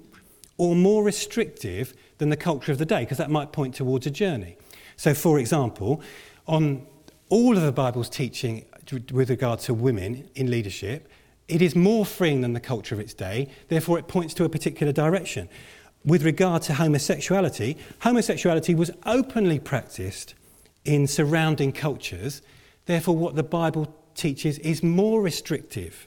or 0.56 0.74
more 0.74 1.02
restrictive 1.02 1.94
than 2.18 2.28
the 2.30 2.36
culture 2.36 2.72
of 2.72 2.78
the 2.78 2.86
day? 2.86 3.00
Because 3.00 3.18
that 3.18 3.30
might 3.30 3.52
point 3.52 3.74
towards 3.74 4.06
a 4.06 4.10
journey. 4.10 4.56
So, 4.96 5.14
for 5.14 5.38
example, 5.38 6.00
on 6.46 6.86
all 7.28 7.56
of 7.56 7.62
the 7.62 7.72
Bible's 7.72 8.08
teaching 8.08 8.64
with 9.12 9.30
regard 9.30 9.60
to 9.60 9.74
women 9.74 10.28
in 10.34 10.50
leadership, 10.50 11.08
it 11.48 11.60
is 11.60 11.74
more 11.74 12.06
freeing 12.06 12.40
than 12.40 12.52
the 12.52 12.60
culture 12.60 12.94
of 12.94 13.00
its 13.00 13.14
day, 13.14 13.48
therefore, 13.68 13.98
it 13.98 14.08
points 14.08 14.34
to 14.34 14.44
a 14.44 14.48
particular 14.48 14.92
direction 14.92 15.48
with 16.04 16.22
regard 16.22 16.62
to 16.62 16.74
homosexuality, 16.74 17.76
homosexuality 18.00 18.74
was 18.74 18.90
openly 19.06 19.58
practiced 19.58 20.34
in 20.84 21.06
surrounding 21.06 21.72
cultures. 21.72 22.42
Therefore, 22.86 23.16
what 23.16 23.36
the 23.36 23.42
Bible 23.42 23.94
teaches 24.14 24.58
is 24.58 24.82
more 24.82 25.22
restrictive 25.22 26.06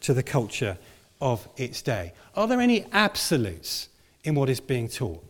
to 0.00 0.14
the 0.14 0.22
culture 0.22 0.78
of 1.20 1.48
its 1.56 1.82
day. 1.82 2.12
Are 2.34 2.46
there 2.46 2.60
any 2.60 2.84
absolutes 2.92 3.88
in 4.24 4.34
what 4.34 4.48
is 4.48 4.60
being 4.60 4.88
taught? 4.88 5.24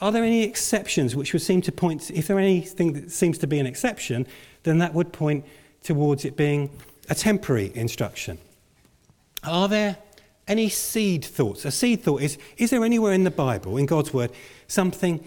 Are 0.00 0.12
there 0.12 0.24
any 0.24 0.42
exceptions 0.42 1.16
which 1.16 1.32
would 1.32 1.42
seem 1.42 1.62
to 1.62 1.72
point, 1.72 2.02
to, 2.02 2.14
if 2.14 2.26
there 2.26 2.38
anything 2.38 2.92
that 2.94 3.10
seems 3.10 3.38
to 3.38 3.46
be 3.46 3.58
an 3.58 3.66
exception, 3.66 4.26
then 4.64 4.78
that 4.78 4.92
would 4.92 5.12
point 5.12 5.44
towards 5.82 6.24
it 6.24 6.36
being 6.36 6.70
a 7.08 7.14
temporary 7.14 7.72
instruction? 7.74 8.38
Are 9.44 9.68
there 9.68 9.96
any 10.48 10.68
seed 10.68 11.24
thoughts? 11.24 11.64
A 11.64 11.70
seed 11.70 12.02
thought 12.02 12.22
is 12.22 12.38
is 12.56 12.70
there 12.70 12.84
anywhere 12.84 13.12
in 13.12 13.24
the 13.24 13.30
Bible, 13.30 13.76
in 13.76 13.86
God's 13.86 14.12
Word, 14.12 14.30
something 14.66 15.26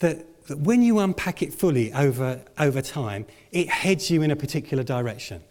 that, 0.00 0.46
that 0.46 0.58
when 0.58 0.82
you 0.82 0.98
unpack 0.98 1.42
it 1.42 1.52
fully 1.52 1.92
over, 1.92 2.40
over 2.58 2.82
time, 2.82 3.26
it 3.52 3.68
heads 3.68 4.10
you 4.10 4.22
in 4.22 4.30
a 4.30 4.36
particular 4.36 4.82
direction? 4.82 5.42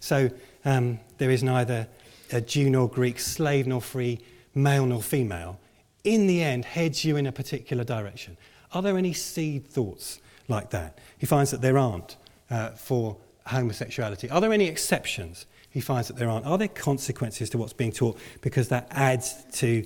So 0.00 0.30
um, 0.64 0.98
there 1.18 1.30
is 1.30 1.42
neither 1.42 1.88
a 2.32 2.40
Jew 2.40 2.70
nor 2.70 2.88
Greek, 2.88 3.18
slave 3.20 3.66
nor 3.66 3.80
free, 3.80 4.20
male 4.54 4.86
nor 4.86 5.02
female. 5.02 5.58
In 6.04 6.26
the 6.26 6.42
end, 6.42 6.64
heads 6.64 7.04
you 7.04 7.16
in 7.16 7.26
a 7.26 7.32
particular 7.32 7.84
direction. 7.84 8.36
Are 8.72 8.82
there 8.82 8.96
any 8.96 9.12
seed 9.12 9.66
thoughts 9.66 10.20
like 10.48 10.70
that? 10.70 10.98
He 11.18 11.26
finds 11.26 11.50
that 11.50 11.60
there 11.60 11.78
aren't 11.78 12.16
uh, 12.50 12.70
for 12.70 13.16
homosexuality. 13.46 14.30
Are 14.30 14.40
there 14.40 14.52
any 14.52 14.66
exceptions? 14.66 15.46
he 15.76 15.82
finds 15.82 16.08
that 16.08 16.16
there 16.16 16.30
aren't. 16.30 16.46
Are 16.46 16.56
there 16.56 16.68
consequences 16.68 17.50
to 17.50 17.58
what's 17.58 17.74
being 17.74 17.92
taught? 17.92 18.18
Because 18.40 18.70
that 18.70 18.88
adds 18.90 19.44
to 19.58 19.84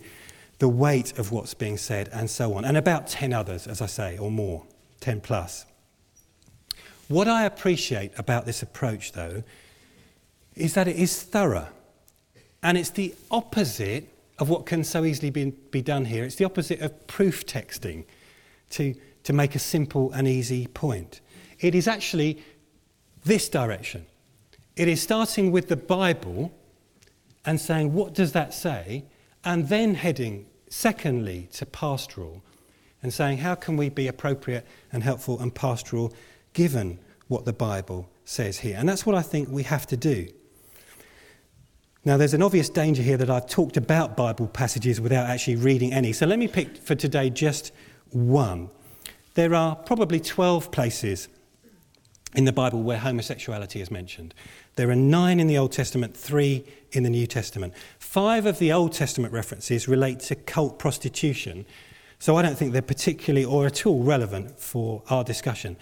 the 0.60 0.68
weight 0.68 1.18
of 1.18 1.32
what's 1.32 1.52
being 1.52 1.76
said 1.76 2.08
and 2.12 2.30
so 2.30 2.54
on. 2.54 2.64
And 2.64 2.76
about 2.76 3.08
10 3.08 3.32
others, 3.32 3.66
as 3.66 3.82
I 3.82 3.86
say, 3.86 4.16
or 4.16 4.30
more, 4.30 4.62
10 5.00 5.20
plus. 5.20 5.66
What 7.08 7.26
I 7.26 7.44
appreciate 7.44 8.12
about 8.16 8.46
this 8.46 8.62
approach, 8.62 9.14
though, 9.14 9.42
is 10.54 10.74
that 10.74 10.86
it 10.86 10.94
is 10.94 11.24
thorough. 11.24 11.66
And 12.62 12.76
it's 12.76 12.90
the 12.90 13.14
opposite 13.30 14.08
of 14.38 14.48
what 14.48 14.66
can 14.66 14.84
so 14.84 15.04
easily 15.04 15.30
be, 15.30 15.50
be 15.70 15.82
done 15.82 16.06
here. 16.06 16.24
It's 16.24 16.36
the 16.36 16.44
opposite 16.44 16.80
of 16.80 17.06
proof 17.06 17.46
texting 17.46 18.04
to, 18.70 18.94
to 19.24 19.32
make 19.32 19.54
a 19.54 19.58
simple 19.58 20.10
and 20.12 20.26
easy 20.26 20.66
point. 20.66 21.20
It 21.58 21.74
is 21.74 21.86
actually 21.86 22.42
this 23.24 23.48
direction. 23.48 24.06
It 24.76 24.88
is 24.88 25.02
starting 25.02 25.52
with 25.52 25.68
the 25.68 25.76
Bible 25.76 26.52
and 27.44 27.60
saying, 27.60 27.92
what 27.92 28.14
does 28.14 28.32
that 28.32 28.54
say? 28.54 29.04
And 29.44 29.68
then 29.68 29.94
heading, 29.94 30.46
secondly, 30.68 31.48
to 31.52 31.66
pastoral 31.66 32.42
and 33.02 33.12
saying, 33.12 33.38
how 33.38 33.54
can 33.54 33.76
we 33.76 33.88
be 33.88 34.08
appropriate 34.08 34.66
and 34.92 35.02
helpful 35.02 35.40
and 35.40 35.54
pastoral 35.54 36.12
given 36.52 36.98
what 37.28 37.44
the 37.44 37.52
Bible 37.52 38.08
says 38.24 38.58
here? 38.58 38.76
And 38.78 38.88
that's 38.88 39.06
what 39.06 39.14
I 39.14 39.22
think 39.22 39.48
we 39.48 39.62
have 39.64 39.86
to 39.88 39.96
do. 39.96 40.28
Now, 42.02 42.16
there's 42.16 42.32
an 42.32 42.42
obvious 42.42 42.70
danger 42.70 43.02
here 43.02 43.18
that 43.18 43.28
I've 43.28 43.46
talked 43.46 43.76
about 43.76 44.16
Bible 44.16 44.46
passages 44.46 45.00
without 45.00 45.28
actually 45.28 45.56
reading 45.56 45.92
any. 45.92 46.14
So 46.14 46.26
let 46.26 46.38
me 46.38 46.48
pick 46.48 46.78
for 46.78 46.94
today 46.94 47.28
just 47.28 47.72
one. 48.08 48.70
There 49.34 49.54
are 49.54 49.76
probably 49.76 50.18
12 50.18 50.70
places 50.70 51.28
in 52.34 52.46
the 52.46 52.52
Bible 52.52 52.82
where 52.82 52.98
homosexuality 52.98 53.82
is 53.82 53.90
mentioned. 53.90 54.34
There 54.76 54.88
are 54.88 54.96
nine 54.96 55.40
in 55.40 55.46
the 55.46 55.58
Old 55.58 55.72
Testament, 55.72 56.16
three 56.16 56.64
in 56.92 57.02
the 57.02 57.10
New 57.10 57.26
Testament. 57.26 57.74
Five 57.98 58.46
of 58.46 58.58
the 58.58 58.72
Old 58.72 58.92
Testament 58.92 59.34
references 59.34 59.86
relate 59.86 60.20
to 60.20 60.36
cult 60.36 60.78
prostitution, 60.78 61.66
so 62.18 62.36
I 62.36 62.42
don't 62.42 62.56
think 62.56 62.72
they're 62.72 62.82
particularly 62.82 63.44
or 63.44 63.66
at 63.66 63.84
all 63.84 64.02
relevant 64.02 64.58
for 64.58 65.02
our 65.10 65.24
discussion. 65.24 65.76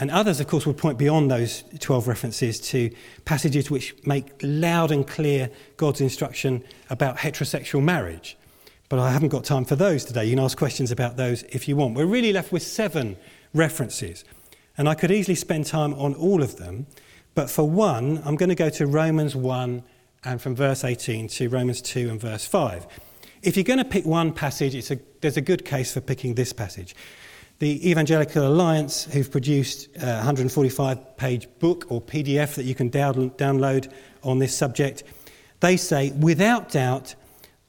And 0.00 0.10
others, 0.10 0.38
of 0.38 0.46
course, 0.46 0.64
would 0.66 0.76
point 0.76 0.96
beyond 0.96 1.30
those 1.30 1.64
12 1.80 2.06
references 2.06 2.60
to 2.60 2.90
passages 3.24 3.70
which 3.70 3.94
make 4.06 4.32
loud 4.42 4.92
and 4.92 5.06
clear 5.06 5.50
God's 5.76 6.00
instruction 6.00 6.62
about 6.88 7.18
heterosexual 7.18 7.82
marriage. 7.82 8.36
But 8.88 9.00
I 9.00 9.10
haven't 9.10 9.30
got 9.30 9.44
time 9.44 9.64
for 9.64 9.76
those 9.76 10.04
today. 10.04 10.24
You 10.24 10.36
can 10.36 10.44
ask 10.44 10.56
questions 10.56 10.90
about 10.90 11.16
those 11.16 11.42
if 11.50 11.66
you 11.68 11.76
want. 11.76 11.94
We're 11.94 12.06
really 12.06 12.32
left 12.32 12.52
with 12.52 12.62
seven 12.62 13.16
references. 13.52 14.24
And 14.76 14.88
I 14.88 14.94
could 14.94 15.10
easily 15.10 15.34
spend 15.34 15.66
time 15.66 15.92
on 15.94 16.14
all 16.14 16.42
of 16.42 16.56
them. 16.56 16.86
But 17.34 17.50
for 17.50 17.68
one, 17.68 18.22
I'm 18.24 18.36
going 18.36 18.48
to 18.48 18.54
go 18.54 18.70
to 18.70 18.86
Romans 18.86 19.34
1 19.34 19.82
and 20.24 20.40
from 20.40 20.54
verse 20.54 20.84
18 20.84 21.28
to 21.28 21.48
Romans 21.48 21.82
2 21.82 22.08
and 22.08 22.20
verse 22.20 22.46
5. 22.46 22.86
If 23.42 23.56
you're 23.56 23.64
going 23.64 23.78
to 23.78 23.84
pick 23.84 24.04
one 24.04 24.32
passage, 24.32 24.74
a, 24.90 24.98
there's 25.20 25.36
a 25.36 25.42
good 25.42 25.64
case 25.64 25.92
for 25.92 26.00
picking 26.00 26.34
this 26.34 26.52
passage. 26.52 26.94
The 27.58 27.90
Evangelical 27.90 28.46
Alliance, 28.46 29.04
who've 29.04 29.30
produced 29.30 29.88
a 29.96 30.16
145 30.16 31.16
page 31.16 31.48
book 31.58 31.86
or 31.88 32.00
PDF 32.00 32.54
that 32.54 32.64
you 32.64 32.74
can 32.74 32.88
download 32.88 33.92
on 34.22 34.38
this 34.38 34.56
subject, 34.56 35.02
they 35.60 35.76
say, 35.76 36.12
without 36.12 36.70
doubt, 36.70 37.16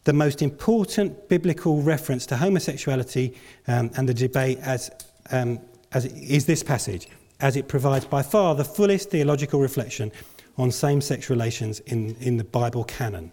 the 0.03 0.13
most 0.13 0.41
important 0.41 1.27
biblical 1.27 1.81
reference 1.81 2.25
to 2.27 2.35
homosexuality 2.37 3.35
um, 3.67 3.89
and 3.97 4.07
the 4.07 4.13
debate 4.13 4.59
as, 4.61 4.91
um, 5.31 5.59
as 5.91 6.05
is 6.05 6.45
this 6.45 6.63
passage 6.63 7.07
as 7.39 7.55
it 7.55 7.67
provides 7.67 8.05
by 8.05 8.21
far 8.21 8.53
the 8.55 8.65
fullest 8.65 9.09
theological 9.09 9.59
reflection 9.59 10.11
on 10.57 10.71
same 10.71 11.01
sex 11.01 11.29
relations 11.29 11.79
in, 11.81 12.15
in 12.19 12.37
the 12.37 12.43
Bible 12.43 12.83
canon. 12.83 13.31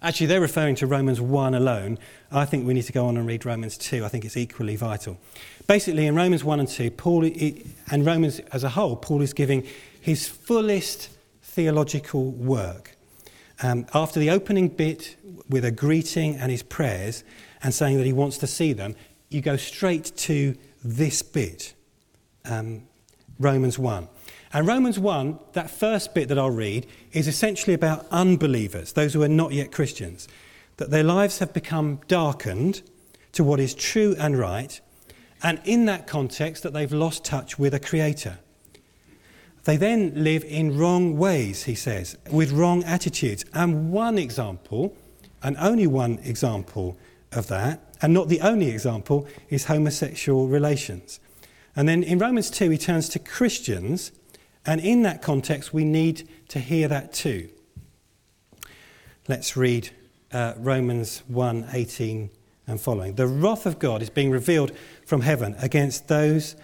Actually, 0.00 0.26
they're 0.26 0.40
referring 0.40 0.76
to 0.76 0.86
Romans 0.86 1.20
1 1.20 1.54
alone. 1.54 1.98
I 2.30 2.44
think 2.44 2.66
we 2.66 2.74
need 2.74 2.84
to 2.84 2.92
go 2.92 3.06
on 3.06 3.16
and 3.16 3.26
read 3.26 3.44
Romans 3.44 3.76
2. 3.76 4.04
I 4.04 4.08
think 4.08 4.24
it's 4.24 4.36
equally 4.36 4.76
vital. 4.76 5.18
Basically, 5.66 6.06
in 6.06 6.14
Romans 6.14 6.44
1 6.44 6.60
and 6.60 6.68
2, 6.68 6.92
Paul, 6.92 7.24
and 7.90 8.06
Romans 8.06 8.38
as 8.52 8.62
a 8.62 8.68
whole, 8.68 8.94
Paul 8.96 9.22
is 9.22 9.32
giving 9.32 9.66
his 10.00 10.28
fullest 10.28 11.10
theological 11.42 12.30
work. 12.30 12.96
Um, 13.60 13.86
after 13.92 14.20
the 14.20 14.30
opening 14.30 14.68
bit 14.68 15.16
with 15.48 15.64
a 15.64 15.72
greeting 15.72 16.36
and 16.36 16.52
his 16.52 16.62
prayers, 16.62 17.24
and 17.62 17.74
saying 17.74 17.96
that 17.96 18.06
he 18.06 18.12
wants 18.12 18.38
to 18.38 18.46
see 18.46 18.72
them, 18.72 18.94
you 19.30 19.40
go 19.40 19.56
straight 19.56 20.12
to 20.16 20.54
this 20.84 21.22
bit, 21.22 21.74
um, 22.44 22.82
Romans 23.38 23.78
1. 23.78 24.08
And 24.52 24.66
Romans 24.66 24.98
1, 24.98 25.38
that 25.52 25.70
first 25.70 26.14
bit 26.14 26.28
that 26.28 26.38
I'll 26.38 26.50
read, 26.50 26.86
is 27.12 27.28
essentially 27.28 27.74
about 27.74 28.06
unbelievers, 28.10 28.92
those 28.92 29.12
who 29.12 29.22
are 29.22 29.28
not 29.28 29.52
yet 29.52 29.72
Christians, 29.72 30.26
that 30.78 30.90
their 30.90 31.04
lives 31.04 31.38
have 31.40 31.52
become 31.52 32.00
darkened 32.08 32.82
to 33.32 33.44
what 33.44 33.60
is 33.60 33.74
true 33.74 34.16
and 34.18 34.38
right, 34.38 34.80
and 35.42 35.60
in 35.64 35.84
that 35.84 36.06
context, 36.06 36.62
that 36.62 36.72
they've 36.72 36.92
lost 36.92 37.24
touch 37.24 37.58
with 37.58 37.74
a 37.74 37.80
creator. 37.80 38.38
They 39.64 39.76
then 39.76 40.12
live 40.24 40.44
in 40.44 40.78
wrong 40.78 41.18
ways, 41.18 41.64
he 41.64 41.74
says, 41.74 42.16
with 42.32 42.52
wrong 42.52 42.82
attitudes. 42.84 43.44
And 43.52 43.92
one 43.92 44.18
example, 44.18 44.96
and 45.42 45.56
only 45.58 45.86
one 45.86 46.18
example 46.24 46.96
of 47.32 47.48
that, 47.48 47.94
and 48.00 48.14
not 48.14 48.28
the 48.28 48.40
only 48.40 48.70
example, 48.70 49.28
is 49.50 49.66
homosexual 49.66 50.48
relations. 50.48 51.20
And 51.76 51.88
then 51.88 52.02
in 52.02 52.18
Romans 52.18 52.50
2, 52.50 52.70
he 52.70 52.78
turns 52.78 53.08
to 53.10 53.18
Christians, 53.18 54.10
and 54.68 54.82
in 54.82 55.00
that 55.04 55.22
context, 55.22 55.72
we 55.72 55.82
need 55.82 56.28
to 56.48 56.58
hear 56.58 56.88
that 56.88 57.14
too. 57.14 57.48
Let's 59.26 59.56
read 59.56 59.88
uh, 60.30 60.52
Romans 60.58 61.22
1 61.28 61.70
18 61.72 62.28
and 62.66 62.78
following. 62.78 63.14
The 63.14 63.26
wrath 63.26 63.64
of 63.64 63.78
God 63.78 64.02
is 64.02 64.10
being 64.10 64.30
revealed 64.30 64.72
from 65.06 65.22
heaven 65.22 65.56
against 65.58 66.08
those, 66.08 66.54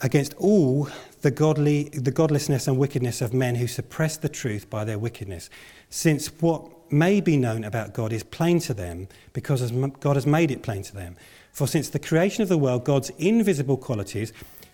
against 0.00 0.32
all 0.34 0.88
the, 1.22 1.32
godly, 1.32 1.88
the 1.88 2.12
godlessness 2.12 2.68
and 2.68 2.78
wickedness 2.78 3.20
of 3.20 3.34
men 3.34 3.56
who 3.56 3.66
suppress 3.66 4.16
the 4.16 4.28
truth 4.28 4.70
by 4.70 4.84
their 4.84 4.98
wickedness, 4.98 5.50
since 5.88 6.28
what 6.40 6.70
may 6.92 7.20
be 7.20 7.36
known 7.36 7.64
about 7.64 7.94
God 7.94 8.12
is 8.12 8.22
plain 8.22 8.60
to 8.60 8.74
them 8.74 9.08
because 9.32 9.72
God 9.98 10.14
has 10.14 10.24
made 10.24 10.52
it 10.52 10.62
plain 10.62 10.84
to 10.84 10.94
them. 10.94 11.16
For 11.50 11.66
since 11.66 11.88
the 11.88 11.98
creation 11.98 12.44
of 12.44 12.48
the 12.48 12.58
world, 12.58 12.84
God's 12.84 13.10
invisible 13.18 13.76
qualities, 13.76 14.32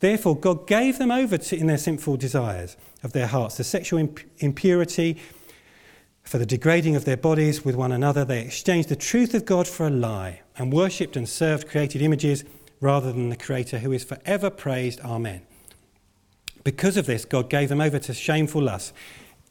Therefore, 0.00 0.36
God 0.36 0.66
gave 0.66 0.98
them 0.98 1.10
over 1.10 1.38
to, 1.38 1.56
in 1.56 1.66
their 1.66 1.78
sinful 1.78 2.16
desires 2.16 2.76
of 3.02 3.12
their 3.12 3.26
hearts 3.26 3.56
to 3.56 3.64
sexual 3.64 3.98
imp- 3.98 4.20
impurity, 4.38 5.18
for 6.22 6.38
the 6.38 6.46
degrading 6.46 6.94
of 6.94 7.06
their 7.06 7.16
bodies 7.16 7.64
with 7.64 7.74
one 7.74 7.90
another. 7.90 8.24
They 8.24 8.42
exchanged 8.42 8.90
the 8.90 8.96
truth 8.96 9.32
of 9.32 9.46
God 9.46 9.66
for 9.66 9.86
a 9.86 9.90
lie 9.90 10.42
and 10.58 10.72
worshipped 10.72 11.16
and 11.16 11.26
served 11.26 11.68
created 11.68 12.02
images 12.02 12.44
rather 12.80 13.10
than 13.10 13.30
the 13.30 13.36
Creator 13.36 13.78
who 13.78 13.92
is 13.92 14.04
forever 14.04 14.50
praised. 14.50 15.00
Amen. 15.00 15.42
Because 16.64 16.98
of 16.98 17.06
this, 17.06 17.24
God 17.24 17.48
gave 17.48 17.70
them 17.70 17.80
over 17.80 17.98
to 17.98 18.12
shameful 18.12 18.62
lusts. 18.62 18.92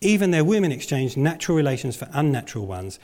Even 0.01 0.29
their 0.29 0.43
women 0.45 0.71
exchanged 0.71 1.17
natural 1.17 1.57
relations 1.57 1.95
for 1.95 2.07
unnatural 2.13 2.67
ones. 2.67 2.99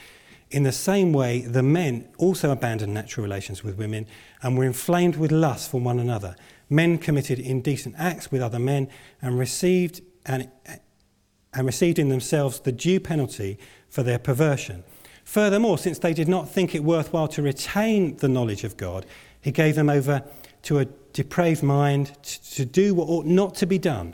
In 0.54 0.62
the 0.62 0.72
same 0.72 1.14
way, 1.14 1.42
the 1.42 1.64
men 1.64 2.08
also 2.20 2.52
abandoned 2.52 2.94
natural 2.94 3.24
relations 3.24 3.64
with 3.64 3.76
women 3.76 4.06
and 4.44 4.56
were 4.56 4.66
inflamed 4.66 5.16
with 5.16 5.32
lust 5.32 5.72
for 5.72 5.82
one 5.82 5.98
another. 6.00 6.36
Men 6.70 7.00
committed 7.00 7.40
indecent 7.40 7.96
acts 7.98 8.32
with 8.32 8.40
other 8.40 8.60
men 8.60 8.88
and 9.20 9.40
received, 9.40 10.02
and, 10.28 10.52
and 11.56 11.66
received 11.66 11.98
in 11.98 12.10
themselves 12.10 12.60
the 12.60 12.72
due 12.72 13.00
penalty 13.00 13.58
for 13.90 14.04
their 14.04 14.20
perversion. 14.20 14.84
Furthermore, 15.24 15.80
since 15.80 15.98
they 15.98 16.14
did 16.14 16.28
not 16.28 16.48
think 16.48 16.76
it 16.76 16.84
worthwhile 16.84 17.30
to 17.30 17.42
retain 17.42 18.18
the 18.18 18.30
knowledge 18.30 18.64
of 18.64 18.78
God, 18.78 19.08
he 19.42 19.50
gave 19.50 19.74
them 19.74 19.90
over 19.90 20.24
to 20.64 20.78
a 20.78 20.86
depraved 21.14 21.64
mind 21.64 22.14
to 22.24 22.64
do 22.64 22.94
what 22.94 23.10
ought 23.10 23.26
not 23.26 23.56
to 23.56 23.66
be 23.66 23.80
done. 23.80 24.14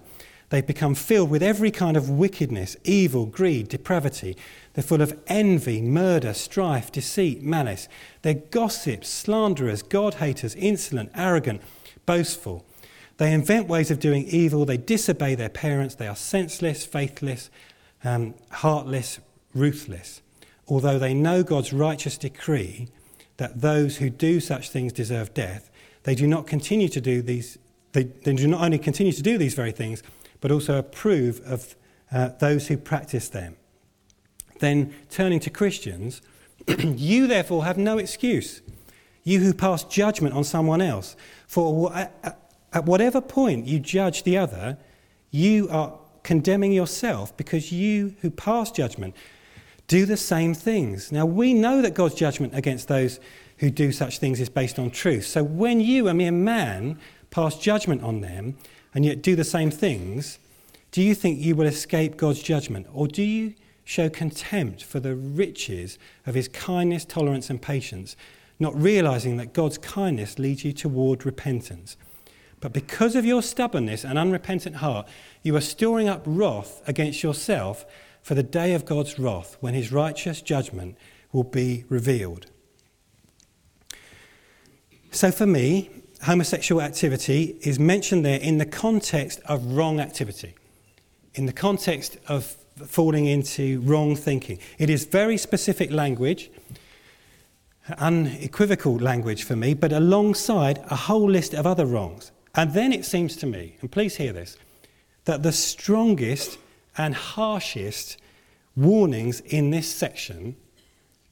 They've 0.49 0.65
become 0.65 0.95
filled 0.95 1.29
with 1.29 1.43
every 1.43 1.69
kind 1.69 1.95
of 1.95 2.09
wickedness, 2.09 2.75
evil, 2.83 3.25
greed, 3.27 3.69
depravity. 3.69 4.35
They're 4.73 4.83
full 4.83 5.01
of 5.01 5.17
envy, 5.27 5.81
murder, 5.81 6.33
strife, 6.33 6.91
deceit, 6.91 7.43
malice. 7.43 7.87
They're 8.23 8.33
gossips, 8.33 9.09
slanderers, 9.09 9.83
God 9.83 10.15
haters, 10.15 10.55
insolent, 10.55 11.11
arrogant, 11.13 11.61
boastful. 12.05 12.65
They 13.17 13.33
invent 13.33 13.67
ways 13.67 13.91
of 13.91 13.99
doing 13.99 14.25
evil. 14.27 14.65
They 14.65 14.77
disobey 14.77 15.35
their 15.35 15.49
parents. 15.49 15.95
They 15.95 16.07
are 16.07 16.15
senseless, 16.15 16.85
faithless, 16.85 17.51
um, 18.03 18.33
heartless, 18.49 19.19
ruthless. 19.53 20.21
Although 20.67 20.97
they 20.97 21.13
know 21.13 21.43
God's 21.43 21.73
righteous 21.73 22.17
decree 22.17 22.87
that 23.37 23.61
those 23.61 23.97
who 23.97 24.09
do 24.09 24.39
such 24.39 24.69
things 24.69 24.93
deserve 24.93 25.33
death, 25.33 25.69
they 26.03 26.15
do 26.15 26.25
not 26.27 26.47
continue 26.47 26.89
to 26.89 27.01
do 27.01 27.21
these, 27.21 27.57
they, 27.91 28.03
they 28.03 28.33
do 28.33 28.47
not 28.47 28.61
only 28.61 28.79
continue 28.79 29.13
to 29.13 29.21
do 29.21 29.37
these 29.37 29.53
very 29.53 29.71
things, 29.71 30.01
but 30.41 30.51
also 30.51 30.77
approve 30.77 31.41
of 31.45 31.75
uh, 32.11 32.29
those 32.39 32.67
who 32.67 32.77
practice 32.77 33.29
them. 33.29 33.55
Then, 34.59 34.93
turning 35.09 35.39
to 35.41 35.49
Christians, 35.49 36.21
you 36.79 37.27
therefore 37.27 37.65
have 37.65 37.77
no 37.77 37.97
excuse, 37.97 38.61
you 39.23 39.39
who 39.39 39.53
pass 39.53 39.83
judgment 39.83 40.35
on 40.35 40.43
someone 40.43 40.81
else. 40.81 41.15
For 41.47 41.93
at 41.93 42.85
whatever 42.85 43.21
point 43.21 43.65
you 43.65 43.79
judge 43.79 44.23
the 44.23 44.37
other, 44.37 44.77
you 45.31 45.69
are 45.69 45.97
condemning 46.23 46.71
yourself 46.71 47.35
because 47.37 47.71
you 47.71 48.15
who 48.21 48.29
pass 48.29 48.71
judgment 48.71 49.15
do 49.87 50.05
the 50.05 50.17
same 50.17 50.53
things. 50.53 51.11
Now, 51.11 51.25
we 51.25 51.53
know 51.53 51.81
that 51.81 51.95
God's 51.95 52.13
judgment 52.13 52.53
against 52.53 52.87
those 52.87 53.19
who 53.57 53.71
do 53.71 53.91
such 53.91 54.19
things 54.19 54.39
is 54.39 54.49
based 54.49 54.77
on 54.77 54.91
truth. 54.91 55.25
So 55.25 55.43
when 55.43 55.81
you, 55.81 56.07
a 56.07 56.13
mere 56.13 56.31
man, 56.31 56.99
pass 57.31 57.57
judgment 57.57 58.03
on 58.03 58.21
them 58.21 58.55
and 58.93 59.05
yet 59.05 59.21
do 59.21 59.35
the 59.35 59.43
same 59.43 59.71
things, 59.71 60.39
do 60.91 61.01
you 61.01 61.13
think 61.13 61.39
you 61.39 61.55
will 61.55 61.67
escape 61.67 62.17
God's 62.17 62.41
judgment? 62.41 62.87
Or 62.91 63.07
do 63.07 63.21
you 63.21 63.53
show 63.83 64.09
contempt 64.09 64.83
for 64.83 64.99
the 64.99 65.15
riches 65.15 65.99
of 66.25 66.35
his 66.35 66.47
kindness, 66.47 67.05
tolerance, 67.05 67.49
and 67.49 67.61
patience, 67.61 68.15
not 68.59 68.79
realizing 68.79 69.37
that 69.37 69.53
God's 69.53 69.77
kindness 69.77 70.39
leads 70.39 70.65
you 70.65 70.73
toward 70.73 71.25
repentance? 71.25 71.95
But 72.59 72.73
because 72.73 73.15
of 73.15 73.25
your 73.25 73.41
stubbornness 73.41 74.03
and 74.03 74.17
unrepentant 74.17 74.77
heart, 74.77 75.07
you 75.43 75.55
are 75.55 75.61
storing 75.61 76.09
up 76.09 76.23
wrath 76.25 76.81
against 76.87 77.23
yourself 77.23 77.85
for 78.21 78.35
the 78.35 78.43
day 78.43 78.73
of 78.73 78.85
God's 78.85 79.17
wrath, 79.17 79.55
when 79.61 79.73
his 79.73 79.91
righteous 79.91 80.41
judgment 80.41 80.97
will 81.31 81.45
be 81.45 81.85
revealed. 81.87 82.47
So 85.11 85.31
for 85.31 85.45
me, 85.45 85.89
homosexual 86.23 86.81
activity 86.81 87.57
is 87.61 87.79
mentioned 87.79 88.25
there 88.25 88.39
in 88.39 88.57
the 88.57 88.65
context 88.65 89.39
of 89.45 89.65
wrong 89.73 89.99
activity, 89.99 90.53
in 91.35 91.45
the 91.45 91.53
context 91.53 92.17
of 92.27 92.55
falling 92.85 93.25
into 93.25 93.81
wrong 93.81 94.15
thinking. 94.15 94.59
It 94.77 94.89
is 94.89 95.05
very 95.05 95.37
specific 95.37 95.91
language, 95.91 96.49
unequivocal 97.97 98.97
language 98.97 99.43
for 99.43 99.55
me, 99.55 99.73
but 99.73 99.91
alongside 99.91 100.79
a 100.89 100.95
whole 100.95 101.29
list 101.29 101.53
of 101.53 101.65
other 101.65 101.85
wrongs. 101.85 102.31
And 102.55 102.73
then 102.73 102.91
it 102.91 103.05
seems 103.05 103.35
to 103.37 103.45
me, 103.45 103.77
and 103.81 103.91
please 103.91 104.15
hear 104.15 104.33
this, 104.33 104.57
that 105.25 105.43
the 105.43 105.51
strongest 105.51 106.57
and 106.97 107.15
harshest 107.15 108.17
warnings 108.75 109.39
in 109.41 109.69
this 109.69 109.93
section 109.93 110.55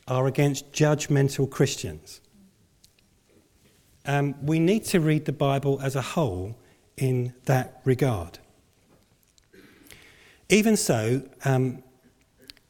are 0.08 0.28
against 0.28 0.71
judgmental 0.71 1.50
Christians 1.50 2.21
um, 4.08 4.36
we 4.46 4.60
need 4.60 4.86
to 4.86 5.00
read 5.00 5.26
the 5.26 5.34
Bible 5.34 5.80
as 5.82 5.96
a 5.96 6.02
whole 6.02 6.58
in 6.98 7.34
that 7.46 7.82
regard. 7.84 8.39
Even 10.50 10.78
so, 10.78 11.22
um, 11.46 11.84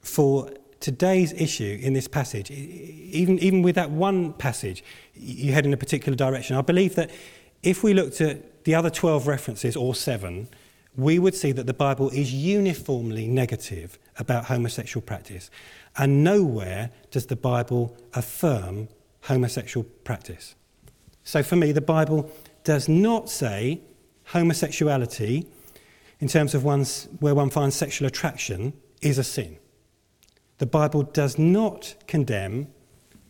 for 0.01 0.51
today's 0.79 1.33
issue 1.33 1.79
in 1.81 1.93
this 1.93 2.07
passage, 2.07 2.49
even, 2.51 3.39
even 3.39 3.61
with 3.61 3.75
that 3.75 3.91
one 3.91 4.33
passage, 4.33 4.83
you 5.13 5.53
head 5.53 5.65
in 5.65 5.73
a 5.73 5.77
particular 5.77 6.15
direction. 6.15 6.55
I 6.55 6.61
believe 6.61 6.95
that 6.95 7.11
if 7.63 7.83
we 7.83 7.93
looked 7.93 8.19
at 8.21 8.63
the 8.63 8.75
other 8.75 8.89
12 8.89 9.27
references, 9.27 9.75
or 9.75 9.95
seven, 9.95 10.49
we 10.95 11.19
would 11.19 11.35
see 11.35 11.51
that 11.51 11.67
the 11.67 11.73
Bible 11.73 12.09
is 12.09 12.33
uniformly 12.33 13.27
negative 13.27 13.99
about 14.17 14.45
homosexual 14.45 15.01
practice. 15.01 15.49
And 15.97 16.23
nowhere 16.23 16.89
does 17.11 17.27
the 17.27 17.35
Bible 17.35 17.95
affirm 18.13 18.89
homosexual 19.21 19.85
practice. 20.03 20.55
So 21.27 21.43
for 21.43 21.57
me, 21.57 21.73
the 21.73 21.81
Bible 21.81 22.31
does 22.63 22.87
not 22.87 23.29
say 23.29 23.81
homosexuality, 24.27 25.45
in 26.21 26.29
terms 26.29 26.55
of 26.55 26.63
one's, 26.63 27.09
where 27.19 27.35
one 27.35 27.49
finds 27.49 27.75
sexual 27.75 28.07
attraction, 28.07 28.71
is 29.01 29.17
a 29.17 29.25
sin. 29.25 29.57
The 30.59 30.65
Bible 30.65 31.03
does 31.03 31.37
not 31.37 31.95
condemn 32.07 32.69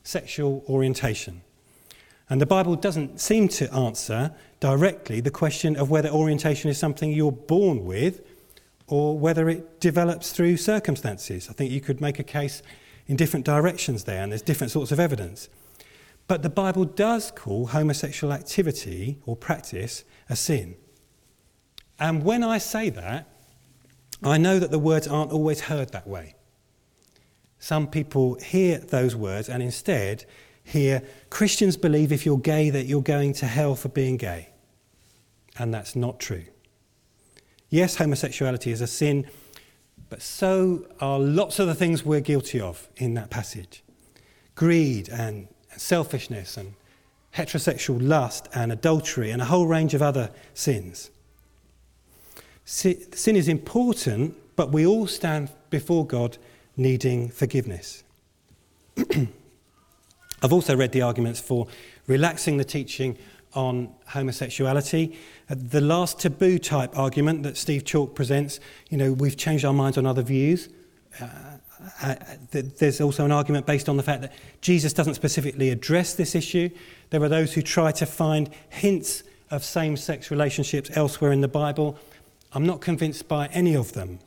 sexual 0.03 0.63
orientation. 0.69 1.41
And 2.29 2.39
the 2.39 2.45
Bible 2.45 2.75
doesn't 2.75 3.19
seem 3.19 3.47
to 3.47 3.73
answer 3.73 4.31
directly 4.59 5.19
the 5.19 5.31
question 5.31 5.75
of 5.75 5.89
whether 5.89 6.09
orientation 6.09 6.69
is 6.69 6.77
something 6.77 7.11
you're 7.11 7.31
born 7.31 7.83
with 7.83 8.21
or 8.85 9.17
whether 9.17 9.49
it 9.49 9.81
develops 9.81 10.33
through 10.33 10.57
circumstances. 10.57 11.49
I 11.49 11.53
think 11.53 11.71
you 11.71 11.81
could 11.81 11.99
make 11.99 12.19
a 12.19 12.23
case 12.23 12.61
in 13.07 13.15
different 13.15 13.43
directions 13.43 14.03
there, 14.03 14.21
and 14.21 14.31
there's 14.31 14.43
different 14.43 14.69
sorts 14.69 14.91
of 14.91 14.99
evidence. 14.99 15.49
But 16.27 16.43
the 16.43 16.49
Bible 16.49 16.85
does 16.85 17.31
call 17.31 17.67
homosexual 17.67 18.33
activity 18.33 19.19
or 19.25 19.35
practice 19.35 20.03
a 20.29 20.35
sin. 20.35 20.75
And 21.99 22.23
when 22.23 22.43
I 22.43 22.57
say 22.57 22.89
that, 22.89 23.27
I 24.23 24.37
know 24.37 24.59
that 24.59 24.71
the 24.71 24.79
words 24.79 25.07
aren't 25.07 25.31
always 25.31 25.61
heard 25.61 25.91
that 25.91 26.07
way. 26.07 26.35
Some 27.59 27.87
people 27.87 28.35
hear 28.35 28.77
those 28.77 29.15
words 29.15 29.49
and 29.49 29.63
instead 29.63 30.25
hear 30.63 31.01
Christians 31.29 31.77
believe 31.77 32.11
if 32.11 32.25
you're 32.25 32.37
gay 32.37 32.69
that 32.69 32.85
you're 32.85 33.01
going 33.01 33.33
to 33.33 33.47
hell 33.47 33.75
for 33.75 33.89
being 33.89 34.17
gay. 34.17 34.49
And 35.57 35.73
that's 35.73 35.95
not 35.95 36.19
true. 36.19 36.43
Yes, 37.69 37.95
homosexuality 37.95 38.71
is 38.71 38.81
a 38.81 38.87
sin, 38.87 39.27
but 40.09 40.21
so 40.21 40.85
are 40.99 41.19
lots 41.19 41.59
of 41.59 41.67
the 41.67 41.75
things 41.75 42.05
we're 42.05 42.21
guilty 42.21 42.59
of 42.59 42.87
in 42.97 43.13
that 43.15 43.29
passage 43.29 43.83
greed 44.55 45.07
and 45.09 45.47
selfishness 45.77 46.57
and 46.57 46.73
heterosexual 47.35 47.99
lust 48.01 48.47
and 48.53 48.71
adultery 48.71 49.31
and 49.31 49.41
a 49.41 49.45
whole 49.45 49.67
range 49.67 49.93
of 49.93 50.01
other 50.01 50.31
sins. 50.53 51.11
Sin 52.65 53.35
is 53.35 53.47
important, 53.47 54.35
but 54.55 54.71
we 54.71 54.85
all 54.85 55.07
stand 55.07 55.49
before 55.69 56.05
God 56.05 56.37
needing 56.75 57.29
forgiveness. 57.29 58.03
I've 60.41 60.53
also 60.53 60.75
read 60.75 60.91
the 60.91 61.01
arguments 61.01 61.39
for 61.39 61.67
relaxing 62.07 62.57
the 62.57 62.65
teaching 62.65 63.17
on 63.53 63.89
homosexuality. 64.07 65.15
Uh, 65.49 65.55
the 65.57 65.81
last 65.81 66.19
taboo 66.19 66.59
type 66.59 66.97
argument 66.97 67.43
that 67.43 67.57
Steve 67.57 67.83
Chalke 67.83 68.13
presents, 68.13 68.59
you 68.89 68.97
know, 68.97 69.13
we've 69.13 69.37
changed 69.37 69.65
our 69.65 69.73
minds 69.73 69.97
on 69.97 70.05
other 70.05 70.21
views. 70.21 70.69
Uh, 71.19 71.56
uh, 72.01 72.15
there's 72.51 73.01
also 73.01 73.25
an 73.25 73.31
argument 73.31 73.65
based 73.65 73.87
on 73.87 73.97
the 73.97 74.03
fact 74.03 74.21
that 74.21 74.33
Jesus 74.61 74.93
doesn't 74.93 75.13
specifically 75.13 75.69
address 75.69 76.13
this 76.13 76.35
issue. 76.35 76.69
There 77.09 77.21
are 77.21 77.29
those 77.29 77.53
who 77.53 77.61
try 77.61 77.91
to 77.93 78.05
find 78.05 78.49
hints 78.69 79.23
of 79.51 79.63
same 79.63 79.95
sex 79.95 80.31
relationships 80.31 80.89
elsewhere 80.95 81.31
in 81.31 81.41
the 81.41 81.47
Bible. 81.47 81.97
I'm 82.53 82.65
not 82.65 82.81
convinced 82.81 83.27
by 83.27 83.47
any 83.47 83.75
of 83.75 83.93
them. 83.93 84.19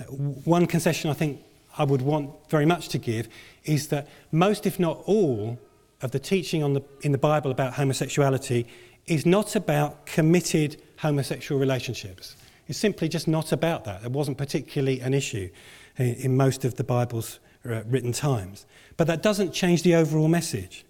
Uh, 0.00 0.04
one 0.04 0.66
concession 0.66 1.10
I 1.10 1.14
think 1.14 1.42
I 1.76 1.84
would 1.84 2.02
want 2.02 2.30
very 2.48 2.66
much 2.66 2.88
to 2.88 2.98
give 2.98 3.28
is 3.64 3.88
that 3.88 4.08
most, 4.30 4.66
if 4.66 4.78
not 4.78 5.02
all, 5.06 5.58
of 6.00 6.10
the 6.10 6.18
teaching 6.18 6.60
the, 6.74 6.82
in 7.02 7.12
the 7.12 7.18
Bible 7.18 7.50
about 7.50 7.74
homosexuality 7.74 8.66
is 9.06 9.24
not 9.24 9.54
about 9.54 10.04
committed 10.06 10.80
homosexual 10.98 11.60
relationships. 11.60 12.36
It's 12.68 12.78
simply 12.78 13.08
just 13.08 13.28
not 13.28 13.52
about 13.52 13.84
that. 13.84 14.02
It 14.04 14.10
wasn't 14.10 14.38
particularly 14.38 15.00
an 15.00 15.14
issue 15.14 15.48
in, 15.96 16.36
most 16.36 16.64
of 16.64 16.76
the 16.76 16.84
Bible's 16.84 17.38
uh, 17.64 17.82
written 17.86 18.12
times. 18.12 18.66
But 18.96 19.06
that 19.06 19.22
doesn't 19.22 19.52
change 19.52 19.82
the 19.82 19.94
overall 19.94 20.28
message. 20.28 20.84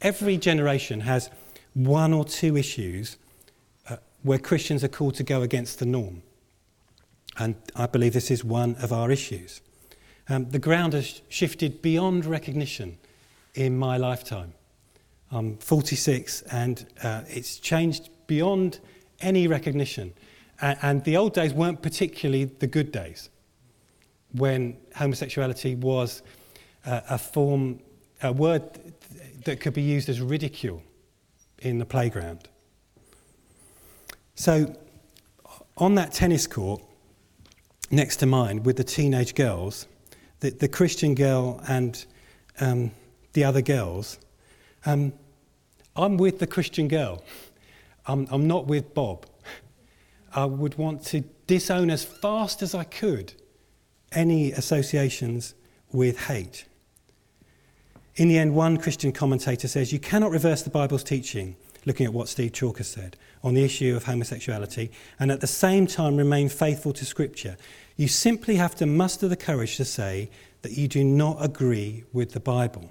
Every 0.00 0.36
generation 0.36 1.00
has 1.00 1.30
one 1.74 2.12
or 2.12 2.24
two 2.24 2.56
issues 2.56 3.16
uh, 3.88 3.96
where 4.22 4.38
Christians 4.38 4.82
are 4.82 4.88
called 4.88 5.14
to 5.16 5.22
go 5.22 5.42
against 5.42 5.78
the 5.78 5.86
norm. 5.86 6.22
And 7.38 7.54
I 7.74 7.86
believe 7.86 8.12
this 8.12 8.30
is 8.30 8.44
one 8.44 8.76
of 8.76 8.92
our 8.92 9.10
issues. 9.10 9.60
Um, 10.28 10.50
the 10.50 10.58
ground 10.58 10.92
has 10.92 11.22
shifted 11.28 11.82
beyond 11.82 12.24
recognition 12.24 12.98
in 13.54 13.78
my 13.78 13.96
lifetime. 13.96 14.54
I'm 15.32 15.56
46 15.58 16.42
and 16.42 16.86
uh, 17.02 17.22
it's 17.28 17.58
changed 17.58 18.10
beyond 18.26 18.80
any 19.20 19.46
recognition. 19.46 20.12
And, 20.60 20.78
and 20.82 21.04
the 21.04 21.16
old 21.16 21.34
days 21.34 21.52
weren't 21.52 21.82
particularly 21.82 22.44
the 22.44 22.66
good 22.66 22.92
days 22.92 23.30
when 24.32 24.76
homosexuality 24.94 25.74
was 25.74 26.22
uh, 26.86 27.00
a 27.10 27.18
form, 27.18 27.80
a 28.22 28.32
word 28.32 28.62
that 29.44 29.60
could 29.60 29.74
be 29.74 29.82
used 29.82 30.08
as 30.08 30.20
ridicule 30.20 30.82
in 31.60 31.78
the 31.78 31.86
playground. 31.86 32.48
So, 34.34 34.74
on 35.76 35.94
that 35.96 36.12
tennis 36.12 36.46
court 36.46 36.82
next 37.90 38.16
to 38.16 38.26
mine 38.26 38.62
with 38.62 38.76
the 38.76 38.84
teenage 38.84 39.34
girls, 39.34 39.86
the, 40.40 40.50
the 40.50 40.68
Christian 40.68 41.14
girl 41.14 41.60
and 41.68 42.04
um, 42.60 42.92
the 43.32 43.44
other 43.44 43.62
girls, 43.62 44.18
um, 44.86 45.12
I'm 45.96 46.16
with 46.16 46.38
the 46.38 46.46
Christian 46.46 46.88
girl. 46.88 47.22
I'm, 48.06 48.26
I'm 48.30 48.46
not 48.46 48.66
with 48.66 48.94
Bob. 48.94 49.26
I 50.34 50.44
would 50.44 50.76
want 50.76 51.04
to 51.06 51.22
disown 51.46 51.90
as 51.90 52.04
fast 52.04 52.62
as 52.62 52.74
I 52.74 52.84
could 52.84 53.34
any 54.12 54.52
associations 54.52 55.54
with 55.92 56.26
hate. 56.26 56.66
In 58.16 58.28
the 58.28 58.38
end, 58.38 58.54
one 58.54 58.76
Christian 58.76 59.12
commentator 59.12 59.68
says 59.68 59.92
you 59.92 59.98
cannot 59.98 60.30
reverse 60.30 60.62
the 60.62 60.70
Bible's 60.70 61.04
teaching, 61.04 61.56
looking 61.86 62.06
at 62.06 62.12
what 62.12 62.28
Steve 62.28 62.52
Chalke 62.52 62.84
said, 62.84 63.16
on 63.42 63.54
the 63.54 63.64
issue 63.64 63.96
of 63.96 64.04
homosexuality, 64.04 64.90
and 65.18 65.32
at 65.32 65.40
the 65.40 65.46
same 65.46 65.86
time 65.86 66.16
remain 66.16 66.48
faithful 66.48 66.92
to 66.92 67.04
Scripture. 67.04 67.56
You 67.96 68.08
simply 68.08 68.56
have 68.56 68.74
to 68.76 68.86
muster 68.86 69.28
the 69.28 69.36
courage 69.36 69.76
to 69.76 69.84
say 69.84 70.30
that 70.62 70.72
you 70.72 70.88
do 70.88 71.02
not 71.02 71.42
agree 71.44 72.04
with 72.12 72.32
the 72.32 72.40
Bible. 72.40 72.90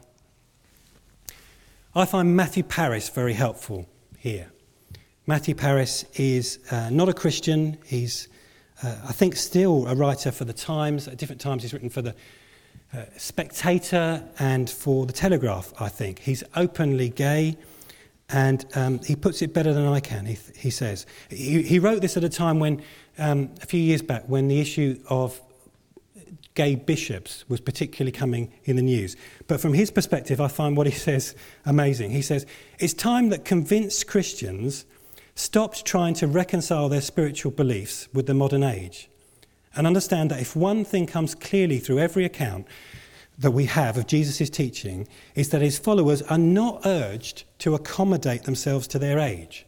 I 1.95 2.05
find 2.05 2.35
Matthew 2.35 2.63
Parris 2.63 3.09
very 3.09 3.33
helpful 3.33 3.87
here. 4.17 4.51
Matthew 5.29 5.53
Parris 5.53 6.05
is 6.15 6.57
uh, 6.71 6.89
not 6.89 7.07
a 7.07 7.13
Christian. 7.13 7.77
He's, 7.85 8.29
uh, 8.81 8.95
I 9.07 9.11
think, 9.11 9.35
still 9.35 9.85
a 9.85 9.93
writer 9.93 10.31
for 10.31 10.43
the 10.43 10.53
Times. 10.53 11.07
At 11.07 11.17
different 11.17 11.39
times, 11.39 11.61
he's 11.61 11.71
written 11.71 11.91
for 11.91 12.01
the 12.01 12.15
uh, 12.95 13.03
Spectator 13.15 14.27
and 14.39 14.67
for 14.67 15.05
the 15.05 15.13
Telegraph, 15.13 15.71
I 15.79 15.87
think. 15.87 16.17
He's 16.17 16.43
openly 16.55 17.09
gay, 17.09 17.59
and 18.29 18.65
um, 18.73 19.01
he 19.03 19.15
puts 19.15 19.43
it 19.43 19.53
better 19.53 19.71
than 19.71 19.85
I 19.85 19.99
can, 19.99 20.25
he, 20.25 20.35
he 20.57 20.71
says. 20.71 21.05
He, 21.29 21.61
he, 21.61 21.77
wrote 21.77 22.01
this 22.01 22.17
at 22.17 22.23
a 22.23 22.29
time 22.29 22.59
when, 22.59 22.81
um, 23.19 23.51
a 23.61 23.67
few 23.67 23.79
years 23.79 24.01
back, 24.01 24.23
when 24.25 24.47
the 24.47 24.59
issue 24.59 24.99
of 25.11 25.39
gay 26.55 26.73
bishops 26.73 27.47
was 27.47 27.61
particularly 27.61 28.11
coming 28.11 28.51
in 28.63 28.77
the 28.77 28.81
news. 28.81 29.15
But 29.45 29.61
from 29.61 29.75
his 29.75 29.91
perspective, 29.91 30.41
I 30.41 30.47
find 30.47 30.75
what 30.75 30.87
he 30.87 30.93
says 31.07 31.35
amazing. 31.67 32.09
He 32.09 32.23
says, 32.23 32.47
It's 32.79 32.95
time 32.95 33.29
that 33.29 33.45
convinced 33.45 34.07
Christians 34.07 34.85
stopped 35.39 35.85
trying 35.85 36.13
to 36.13 36.27
reconcile 36.27 36.89
their 36.89 36.99
spiritual 36.99 37.51
beliefs 37.51 38.09
with 38.13 38.25
the 38.25 38.33
modern 38.33 38.61
age 38.61 39.09
and 39.73 39.87
understand 39.87 40.29
that 40.29 40.41
if 40.41 40.53
one 40.53 40.83
thing 40.83 41.05
comes 41.05 41.33
clearly 41.33 41.79
through 41.79 41.97
every 41.97 42.25
account 42.25 42.67
that 43.37 43.51
we 43.51 43.63
have 43.65 43.95
of 43.97 44.05
Jesus' 44.05 44.49
teaching, 44.49 45.07
is 45.35 45.49
that 45.49 45.61
his 45.61 45.79
followers 45.79 46.21
are 46.23 46.37
not 46.37 46.81
urged 46.85 47.45
to 47.59 47.73
accommodate 47.73 48.43
themselves 48.43 48.85
to 48.85 48.99
their 48.99 49.17
age, 49.17 49.65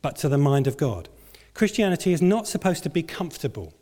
but 0.00 0.16
to 0.16 0.30
the 0.30 0.38
mind 0.38 0.66
of 0.66 0.78
God. 0.78 1.10
Christianity 1.52 2.14
is 2.14 2.22
not 2.22 2.48
supposed 2.48 2.82
to 2.84 2.88
be 2.88 3.02
comfortable 3.02 3.74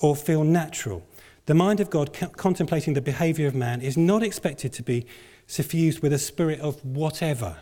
or 0.00 0.16
feel 0.16 0.42
natural. 0.42 1.06
The 1.44 1.54
mind 1.54 1.78
of 1.78 1.88
God 1.88 2.12
contemplating 2.36 2.94
the 2.94 3.00
behavior 3.00 3.46
of 3.46 3.54
man 3.54 3.80
is 3.80 3.96
not 3.96 4.24
expected 4.24 4.72
to 4.72 4.82
be 4.82 5.06
suffused 5.46 6.00
with 6.00 6.12
a 6.12 6.18
spirit 6.18 6.58
of 6.58 6.84
whatever. 6.84 7.58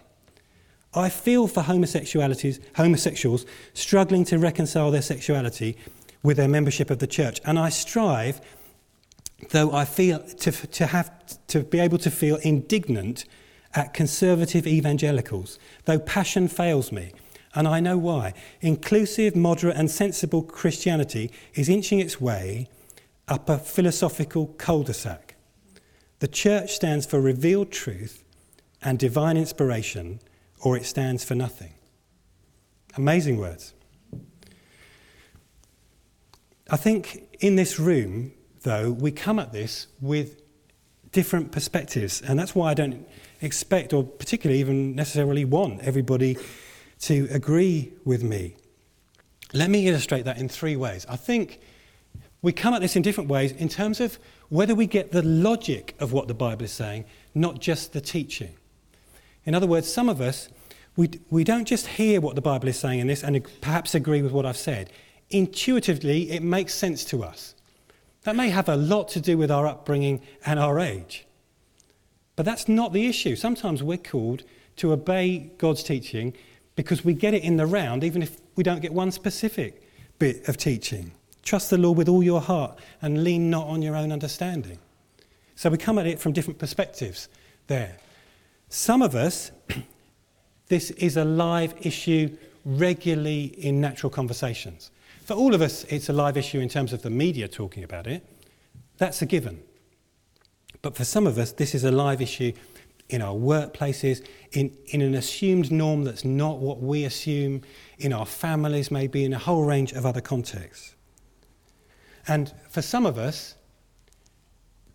I 0.95 1.09
feel 1.09 1.49
for 1.49 1.63
homosexualities, 1.63 2.61
homosexuals 2.77 3.47
struggling 3.73 4.25
to 4.27 4.39
reconcile 4.39 4.91
their 4.91 5.03
sexuality 5.03 5.77
with 6.23 6.37
their 6.37 6.49
membership 6.49 6.91
of 6.91 7.01
the 7.01 7.07
church, 7.07 7.41
and 7.45 7.59
I 7.59 7.69
strive, 7.69 8.41
though 9.51 9.73
I 9.73 9.85
feel 9.85 10.21
to, 10.21 10.53
to 10.53 10.87
have 10.87 11.11
to 11.49 11.61
be 11.61 11.79
able 11.79 11.99
to 11.99 12.11
feel 12.11 12.37
indignant 12.37 13.25
at 13.75 13.93
conservative 13.93 14.67
evangelicals, 14.67 15.59
though 15.85 15.99
passion 15.99 16.49
fails 16.49 16.93
me. 16.93 17.13
And 17.57 17.69
I 17.69 17.81
know 17.81 17.99
why. 17.99 18.35
Inclusive, 18.61 19.37
moderate, 19.37 19.77
and 19.77 19.91
sensible 19.91 20.43
Christianity 20.43 21.31
is 21.55 21.69
inching 21.69 22.01
its 22.01 22.21
way 22.21 22.69
up 23.29 23.49
a 23.49 23.59
philosophical 23.59 24.49
cul 24.59 24.83
de 24.83 24.95
sac. 24.95 25.37
The 26.19 26.29
church 26.29 26.75
stands 26.75 27.07
for 27.07 27.21
revealed 27.21 27.71
truth 27.71 28.25
and 28.83 28.99
divine 28.99 29.37
inspiration, 29.37 30.21
or 30.65 30.77
it 30.77 30.87
stands 30.87 31.23
for 31.23 31.35
nothing. 31.35 31.75
Amazing 32.97 33.37
words. 33.37 33.75
I 36.71 36.77
think 36.77 37.29
in 37.41 37.57
this 37.57 37.79
room, 37.79 38.33
though, 38.63 38.91
we 38.91 39.13
come 39.13 39.39
at 39.39 39.53
this 39.53 39.87
with 40.01 40.41
different 41.13 41.53
perspectives, 41.53 42.23
and 42.23 42.39
that's 42.39 42.55
why 42.55 42.71
I 42.71 42.75
don't 42.75 43.07
expect, 43.43 43.93
or 43.93 44.03
particularly 44.03 44.59
even 44.59 44.97
necessarily 44.97 45.45
want, 45.45 45.83
everybody 45.83 46.39
to 47.01 47.29
agree 47.31 47.93
with 48.05 48.25
me. 48.25 48.57
Let 49.53 49.69
me 49.69 49.87
illustrate 49.87 50.25
that 50.25 50.39
in 50.39 50.49
three 50.49 50.77
ways. 50.77 51.05
I 51.09 51.17
think 51.17 51.61
we 52.41 52.53
come 52.53 52.73
at 52.73 52.81
this 52.81 52.97
in 52.97 53.03
different 53.03 53.29
ways 53.29 53.53
in 53.53 53.69
terms 53.69 54.01
of 54.01 54.19
whether 54.49 54.75
we 54.75 54.87
get 54.87 55.13
the 55.13 55.23
logic 55.23 55.95
of 56.01 56.13
what 56.13 56.27
the 56.27 56.35
Bible 56.35 56.65
is 56.65 56.73
saying, 56.73 57.05
not 57.35 57.61
just 57.61 57.93
the 57.93 58.01
teaching. 58.01 58.55
In 59.45 59.55
other 59.55 59.67
words, 59.67 59.93
some 59.93 60.09
of 60.09 60.21
us, 60.21 60.49
we, 60.97 61.11
we 61.31 61.45
don't 61.45 61.65
just 61.65 61.87
hear 61.87 62.21
what 62.21 62.37
the 62.37 62.41
Bible 62.41 62.69
is 62.69 62.79
saying 62.79 63.01
in 63.01 63.07
this 63.07 63.23
and 63.23 63.45
perhaps 63.61 63.95
agree 63.95 64.23
with 64.23 64.33
what 64.33 64.47
I've 64.47 64.57
said. 64.57 64.91
Intuitively, 65.31 66.31
it 66.31 66.43
makes 66.43 66.75
sense 66.75 67.05
to 67.07 67.25
us. 67.25 67.55
That 68.23 68.37
may 68.37 68.51
have 68.51 68.69
a 68.69 68.77
lot 68.77 69.09
to 69.09 69.21
do 69.21 69.37
with 69.37 69.51
our 69.51 69.67
upbringing 69.67 70.21
and 70.47 70.59
our 70.59 70.79
age. 70.79 71.27
But 72.37 72.47
that's 72.47 72.69
not 72.69 72.93
the 72.93 73.07
issue. 73.07 73.37
Sometimes 73.37 73.83
we're 73.83 73.99
called 73.99 74.45
to 74.77 74.93
obey 74.93 75.51
God's 75.59 75.83
teaching 75.83 76.35
because 76.77 77.05
we 77.05 77.15
get 77.15 77.35
it 77.35 77.43
in 77.43 77.57
the 77.57 77.67
round, 77.67 78.03
even 78.03 78.23
if 78.23 78.41
we 78.57 78.65
don't 78.65 78.81
get 78.81 78.93
one 78.93 79.11
specific 79.11 79.83
bit 80.19 80.49
of 80.49 80.57
teaching. 80.57 81.13
Trust 81.43 81.71
the 81.71 81.79
Lord 81.79 81.99
with 81.99 82.09
all 82.09 82.23
your 82.23 82.41
heart 82.41 82.79
and 83.03 83.23
lean 83.23 83.51
not 83.51 83.67
on 83.67 83.83
your 83.83 83.95
own 83.95 84.11
understanding. 84.11 84.79
So 85.55 85.71
we 85.71 85.79
come 85.79 85.99
at 85.99 86.07
it 86.07 86.19
from 86.19 86.33
different 86.33 86.59
perspectives 86.59 87.29
there. 87.67 87.99
Some 88.69 89.03
of 89.03 89.15
us, 89.15 89.53
this 90.75 90.91
is 90.91 91.17
a 91.17 91.25
live 91.25 91.73
issue 91.87 92.37
regularly 92.65 93.45
in 93.45 93.81
natural 93.81 94.11
conversations. 94.11 94.91
For 95.25 95.35
all 95.35 95.55
of 95.55 95.63
us, 95.63 95.85
it's 95.85 96.09
a 96.09 96.13
live 96.13 96.37
issue 96.37 96.59
in 96.59 96.69
terms 96.69 96.93
of 96.93 97.03
the 97.03 97.11
media 97.11 97.47
talking 97.47 97.85
about 97.85 98.09
it. 98.09 98.27
That's 98.99 99.23
a 99.23 99.27
given. 99.27 99.63
But 100.83 100.97
for 100.97 101.05
some 101.05 101.29
of 101.29 101.39
us, 101.39 101.53
this 101.53 101.77
is 101.77 101.85
a 101.85 101.93
live 101.93 102.21
issue 102.21 102.53
in 103.09 103.23
our 103.23 103.35
workplaces, 103.37 104.27
in, 104.51 104.77
in 104.87 105.01
an 105.01 105.15
assumed 105.15 105.71
norm 105.71 106.03
that's 106.03 106.25
not 106.25 106.59
what 106.59 106.81
we 106.81 107.05
assume, 107.05 107.63
in 108.01 108.13
our 108.13 108.27
families, 108.27 108.91
maybe 108.91 109.25
in 109.25 109.33
a 109.33 109.39
whole 109.39 109.65
range 109.65 109.93
of 109.93 110.05
other 110.05 110.21
contexts. 110.21 110.97
And 112.27 112.53
for 112.69 112.83
some 112.83 113.07
of 113.07 113.17
us, 113.17 113.55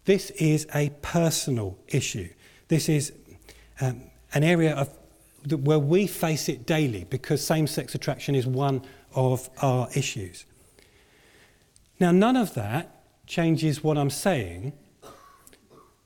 this 0.03 0.31
is 0.31 0.67
a 0.75 0.89
personal 1.01 1.79
issue. 1.87 2.27
This 2.67 2.89
is 2.89 3.13
um, 3.79 4.01
an 4.33 4.43
area 4.43 4.75
of, 4.75 4.98
where 5.47 5.79
we 5.79 6.07
face 6.07 6.49
it 6.49 6.65
daily 6.65 7.05
because 7.09 7.45
same 7.45 7.67
sex 7.67 7.95
attraction 7.95 8.35
is 8.35 8.45
one 8.45 8.81
of 9.15 9.49
our 9.61 9.87
issues. 9.95 10.45
Now, 11.99 12.11
none 12.11 12.37
of 12.37 12.53
that 12.53 13.03
changes 13.27 13.83
what 13.83 13.97
I'm 13.97 14.09
saying, 14.09 14.73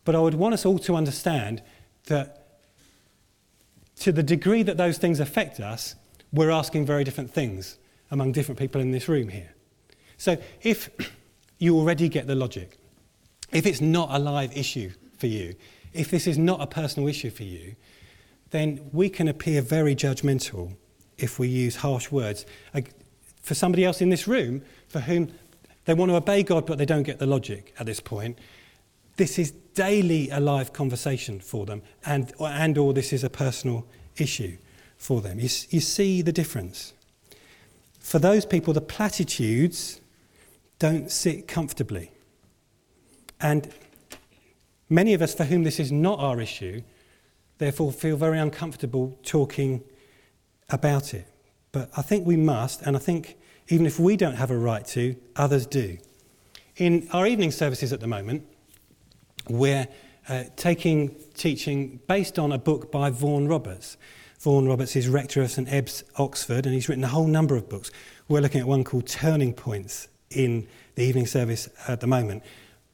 but 0.05 0.15
I 0.15 0.19
would 0.19 0.33
want 0.33 0.53
us 0.53 0.65
all 0.65 0.79
to 0.79 0.95
understand 0.95 1.61
that 2.05 2.43
to 3.99 4.11
the 4.11 4.23
degree 4.23 4.63
that 4.63 4.77
those 4.77 4.97
things 4.97 5.19
affect 5.19 5.59
us, 5.59 5.95
we're 6.31 6.49
asking 6.49 6.85
very 6.85 7.03
different 7.03 7.31
things 7.31 7.77
among 8.11 8.31
different 8.31 8.59
people 8.59 8.81
in 8.81 8.91
this 8.91 9.07
room 9.07 9.29
here. 9.29 9.53
So 10.17 10.37
if 10.61 10.89
you 11.59 11.77
already 11.77 12.09
get 12.09 12.27
the 12.27 12.35
logic, 12.35 12.77
if 13.51 13.65
it's 13.65 13.81
not 13.81 14.09
a 14.11 14.19
live 14.19 14.55
issue 14.57 14.91
for 15.17 15.27
you, 15.27 15.55
if 15.93 16.09
this 16.09 16.27
is 16.27 16.37
not 16.37 16.59
a 16.59 16.67
personal 16.67 17.07
issue 17.07 17.29
for 17.29 17.43
you, 17.43 17.75
then 18.53 18.79
we 18.93 19.09
can 19.09 19.27
appear 19.27 19.63
very 19.63 19.95
judgmental 19.95 20.75
if 21.17 21.39
we 21.39 21.47
use 21.47 21.77
harsh 21.77 22.11
words. 22.11 22.45
For 23.41 23.55
somebody 23.55 23.83
else 23.83 23.99
in 23.99 24.09
this 24.09 24.27
room 24.27 24.61
for 24.87 24.99
whom 24.99 25.33
they 25.85 25.95
want 25.95 26.11
to 26.11 26.15
obey 26.15 26.43
God 26.43 26.67
but 26.67 26.77
they 26.77 26.85
don't 26.85 27.01
get 27.01 27.17
the 27.17 27.25
logic 27.25 27.73
at 27.79 27.87
this 27.87 27.99
point, 27.99 28.37
this 29.17 29.39
is 29.39 29.51
daily 29.73 30.29
a 30.29 30.39
live 30.39 30.71
conversation 30.71 31.39
for 31.39 31.65
them, 31.65 31.81
and, 32.05 32.31
and 32.39 32.77
or 32.77 32.93
this 32.93 33.11
is 33.11 33.23
a 33.23 33.29
personal 33.29 33.87
issue 34.17 34.55
for 34.97 35.19
them. 35.19 35.39
You, 35.39 35.49
you 35.69 35.79
see 35.79 36.21
the 36.21 36.31
difference. 36.31 36.93
For 37.99 38.19
those 38.19 38.45
people, 38.45 38.71
the 38.71 38.81
platitudes 38.81 39.99
don't 40.77 41.11
sit 41.11 41.47
comfortably. 41.47 42.11
And 43.41 43.73
many 44.89 45.15
of 45.15 45.23
us 45.23 45.33
for 45.33 45.45
whom 45.45 45.63
this 45.63 45.79
is 45.79 45.91
not 45.91 46.19
our 46.19 46.39
issue, 46.39 46.83
therefore 47.63 47.93
feel 47.93 48.17
very 48.17 48.37
uncomfortable 48.37 49.17
talking 49.23 49.81
about 50.69 51.13
it. 51.13 51.25
But 51.71 51.89
I 51.95 52.01
think 52.01 52.27
we 52.27 52.35
must, 52.35 52.81
and 52.81 52.97
I 52.97 52.99
think 52.99 53.37
even 53.69 53.85
if 53.85 53.99
we 53.99 54.17
don't 54.17 54.35
have 54.35 54.51
a 54.51 54.57
right 54.57 54.85
to, 54.87 55.15
others 55.37 55.65
do. 55.65 55.97
In 56.75 57.07
our 57.13 57.25
evening 57.25 57.51
services 57.51 57.93
at 57.93 58.01
the 58.01 58.07
moment, 58.07 58.45
we're 59.47 59.87
uh, 60.27 60.43
taking 60.57 61.15
teaching 61.35 61.99
based 62.07 62.37
on 62.37 62.51
a 62.51 62.57
book 62.57 62.91
by 62.91 63.09
Vaughan 63.09 63.47
Roberts. 63.47 63.97
Vaughan 64.39 64.67
Roberts 64.67 64.97
is 64.97 65.07
rector 65.07 65.41
of 65.41 65.49
St 65.49 65.69
Ebbe's, 65.69 66.03
Oxford, 66.17 66.65
and 66.65 66.75
he's 66.75 66.89
written 66.89 67.05
a 67.05 67.07
whole 67.07 67.27
number 67.27 67.55
of 67.55 67.69
books. 67.69 67.91
We're 68.27 68.41
looking 68.41 68.59
at 68.59 68.67
one 68.67 68.83
called 68.83 69.07
Turning 69.07 69.53
Points 69.53 70.09
in 70.29 70.67
the 70.95 71.03
evening 71.03 71.27
service 71.27 71.69
at 71.87 72.01
the 72.01 72.07
moment. 72.07 72.43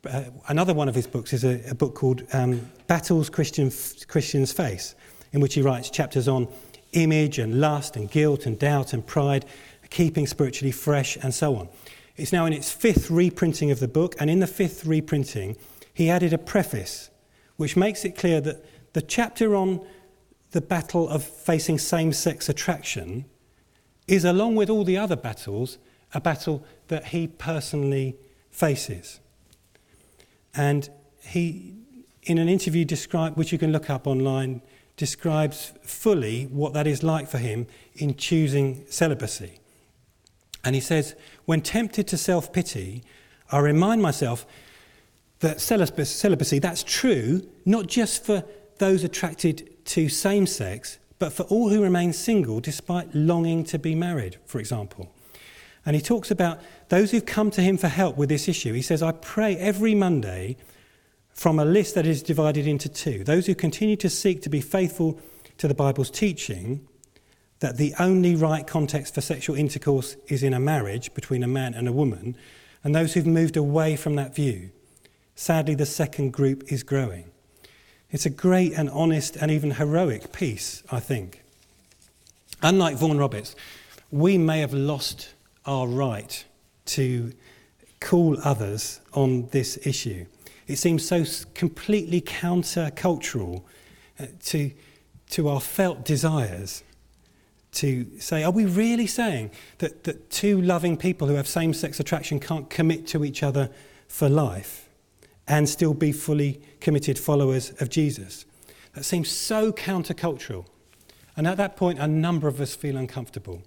Uh, 0.05 0.23
another 0.47 0.73
one 0.73 0.87
of 0.87 0.95
his 0.95 1.07
books 1.07 1.33
is 1.33 1.43
a, 1.43 1.61
a 1.69 1.75
book 1.75 1.93
called 1.93 2.23
um, 2.31 2.61
Battles 2.87 3.29
Christian, 3.29 3.69
Christians 4.07 4.53
Face, 4.53 4.95
in 5.33 5.41
which 5.41 5.55
he 5.55 5.61
writes 5.61 5.89
chapters 5.89 6.27
on 6.27 6.47
image 6.93 7.37
and 7.37 7.59
lust 7.59 7.97
and 7.97 8.09
guilt 8.09 8.45
and 8.45 8.57
doubt 8.57 8.93
and 8.93 9.05
pride, 9.05 9.45
keeping 9.89 10.25
spiritually 10.25 10.71
fresh, 10.71 11.17
and 11.17 11.33
so 11.33 11.55
on. 11.55 11.67
It's 12.15 12.31
now 12.31 12.45
in 12.45 12.53
its 12.53 12.71
fifth 12.71 13.09
reprinting 13.09 13.71
of 13.71 13.79
the 13.79 13.87
book, 13.87 14.15
and 14.19 14.29
in 14.29 14.39
the 14.39 14.47
fifth 14.47 14.85
reprinting, 14.85 15.57
he 15.93 16.09
added 16.09 16.31
a 16.31 16.37
preface 16.37 17.09
which 17.57 17.75
makes 17.75 18.05
it 18.05 18.17
clear 18.17 18.39
that 18.39 18.65
the 18.93 19.01
chapter 19.01 19.53
on 19.53 19.85
the 20.51 20.61
battle 20.61 21.09
of 21.09 21.23
facing 21.23 21.77
same 21.77 22.13
sex 22.13 22.47
attraction 22.47 23.25
is, 24.07 24.23
along 24.23 24.55
with 24.55 24.69
all 24.69 24.85
the 24.85 24.97
other 24.97 25.17
battles, 25.17 25.77
a 26.13 26.21
battle 26.21 26.63
that 26.87 27.07
he 27.07 27.27
personally 27.27 28.15
faces. 28.49 29.19
And 30.55 30.89
he, 31.21 31.75
in 32.23 32.37
an 32.37 32.49
interview 32.49 32.85
described, 32.85 33.37
which 33.37 33.51
you 33.51 33.57
can 33.57 33.71
look 33.71 33.89
up 33.89 34.07
online, 34.07 34.61
describes 34.97 35.73
fully 35.83 36.43
what 36.45 36.73
that 36.73 36.85
is 36.85 37.03
like 37.03 37.27
for 37.27 37.37
him 37.37 37.67
in 37.95 38.15
choosing 38.15 38.85
celibacy. 38.89 39.59
And 40.63 40.75
he 40.75 40.81
says, 40.81 41.15
When 41.45 41.61
tempted 41.61 42.07
to 42.07 42.17
self 42.17 42.51
pity, 42.51 43.03
I 43.51 43.59
remind 43.59 44.01
myself 44.01 44.45
that 45.39 45.61
celibacy, 45.61 46.59
that's 46.59 46.83
true, 46.83 47.47
not 47.65 47.87
just 47.87 48.25
for 48.25 48.43
those 48.77 49.03
attracted 49.03 49.85
to 49.85 50.09
same 50.09 50.45
sex, 50.45 50.99
but 51.17 51.33
for 51.33 51.43
all 51.43 51.69
who 51.69 51.81
remain 51.81 52.13
single 52.13 52.59
despite 52.59 53.13
longing 53.15 53.63
to 53.65 53.79
be 53.79 53.95
married, 53.95 54.37
for 54.45 54.59
example. 54.59 55.13
And 55.85 55.95
he 55.95 56.01
talks 56.01 56.29
about 56.29 56.59
those 56.89 57.11
who've 57.11 57.25
come 57.25 57.51
to 57.51 57.61
him 57.61 57.77
for 57.77 57.87
help 57.87 58.17
with 58.17 58.29
this 58.29 58.47
issue. 58.47 58.73
He 58.73 58.81
says, 58.81 59.01
I 59.01 59.11
pray 59.11 59.55
every 59.57 59.95
Monday 59.95 60.57
from 61.31 61.59
a 61.59 61.65
list 61.65 61.95
that 61.95 62.05
is 62.05 62.21
divided 62.21 62.67
into 62.67 62.89
two. 62.89 63.23
Those 63.23 63.45
who 63.45 63.55
continue 63.55 63.95
to 63.97 64.09
seek 64.09 64.41
to 64.41 64.49
be 64.49 64.61
faithful 64.61 65.19
to 65.57 65.67
the 65.67 65.73
Bible's 65.73 66.11
teaching 66.11 66.87
that 67.59 67.77
the 67.77 67.93
only 67.99 68.35
right 68.35 68.65
context 68.65 69.13
for 69.15 69.21
sexual 69.21 69.55
intercourse 69.55 70.15
is 70.27 70.43
in 70.43 70.53
a 70.53 70.59
marriage 70.59 71.13
between 71.13 71.43
a 71.43 71.47
man 71.47 71.73
and 71.73 71.87
a 71.87 71.93
woman, 71.93 72.35
and 72.83 72.95
those 72.95 73.13
who've 73.13 73.27
moved 73.27 73.57
away 73.57 73.95
from 73.95 74.15
that 74.15 74.35
view 74.35 74.71
Sadly, 75.39 75.73
the 75.73 75.85
second 75.85 76.33
group 76.33 76.69
is 76.69 76.83
growing. 76.83 77.31
It's 78.11 78.25
a 78.25 78.29
great 78.29 78.73
and 78.73 78.89
honest 78.89 79.37
and 79.37 79.49
even 79.49 79.71
heroic 79.71 80.33
piece, 80.33 80.83
I 80.91 80.99
think. 80.99 81.45
Unlike 82.61 82.97
Vaughan 82.97 83.17
Roberts, 83.17 83.55
we 84.11 84.37
may 84.37 84.59
have 84.59 84.73
lost 84.73 85.29
our 85.65 85.87
right 85.87 86.43
to 86.89 87.31
call 87.99 88.37
others 88.43 89.01
on 89.13 89.47
this 89.49 89.77
issue. 89.85 90.25
It 90.67 90.77
seems 90.77 91.05
so 91.05 91.25
completely 91.53 92.21
counter-cultural 92.21 93.65
uh, 94.19 94.25
to, 94.45 94.71
to 95.31 95.49
our 95.49 95.59
felt 95.59 96.05
desires 96.05 96.83
to 97.71 98.07
say, 98.19 98.43
are 98.43 98.51
we 98.51 98.65
really 98.65 99.07
saying 99.07 99.51
that, 99.79 100.03
that 100.03 100.29
two 100.29 100.61
loving 100.61 100.97
people 100.97 101.27
who 101.27 101.35
have 101.35 101.47
same 101.47 101.73
sex 101.73 101.99
attraction 101.99 102.39
can't 102.39 102.69
commit 102.69 103.05
to 103.07 103.23
each 103.23 103.43
other 103.43 103.69
for 104.07 104.27
life? 104.29 104.89
and 105.49 105.67
still 105.67 105.95
be 105.95 106.11
fully 106.11 106.61
committed 106.79 107.17
followers 107.17 107.73
of 107.81 107.89
Jesus. 107.89 108.45
That 108.93 109.03
seems 109.03 109.29
so 109.29 109.73
countercultural. 109.73 110.65
And 111.35 111.47
at 111.47 111.57
that 111.57 111.75
point, 111.75 111.99
a 111.99 112.07
number 112.07 112.47
of 112.47 112.61
us 112.61 112.75
feel 112.75 112.95
uncomfortable. 112.95 113.63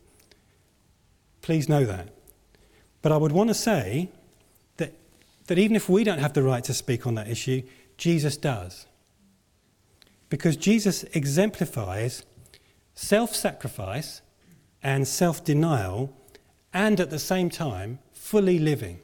Please 1.42 1.68
know 1.68 1.84
that. 1.84 2.08
But 3.02 3.12
I 3.12 3.16
would 3.16 3.32
want 3.32 3.50
to 3.50 3.54
say 3.54 4.08
that, 4.76 4.94
that 5.48 5.58
even 5.58 5.76
if 5.76 5.88
we 5.88 6.04
don't 6.04 6.20
have 6.20 6.32
the 6.32 6.42
right 6.42 6.64
to 6.64 6.72
speak 6.74 7.06
on 7.06 7.16
that 7.16 7.28
issue, 7.28 7.62
Jesus 7.98 8.36
does. 8.36 8.86
Because 10.28 10.56
Jesus 10.56 11.02
exemplifies 11.12 12.24
self 12.94 13.34
sacrifice 13.34 14.22
and 14.82 15.06
self 15.06 15.44
denial, 15.44 16.16
and 16.72 16.98
at 17.00 17.10
the 17.10 17.18
same 17.18 17.50
time, 17.50 17.98
fully 18.12 18.58
living. 18.58 19.00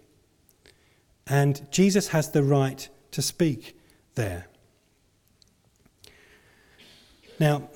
And 1.26 1.70
Jesus 1.70 2.08
has 2.08 2.30
the 2.30 2.42
right 2.42 2.88
to 3.10 3.20
speak 3.20 3.76
there. 4.14 4.46
Now, 7.38 7.68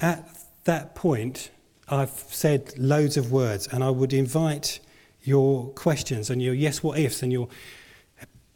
at 0.00 0.28
that 0.64 0.94
point, 0.94 1.50
I've 1.88 2.10
said 2.10 2.78
loads 2.78 3.16
of 3.16 3.32
words, 3.32 3.66
and 3.66 3.82
I 3.82 3.90
would 3.90 4.12
invite 4.12 4.80
your 5.22 5.68
questions 5.70 6.30
and 6.30 6.42
your 6.42 6.54
yes, 6.54 6.82
what 6.82 6.98
ifs, 6.98 7.22
and 7.22 7.32
your 7.32 7.48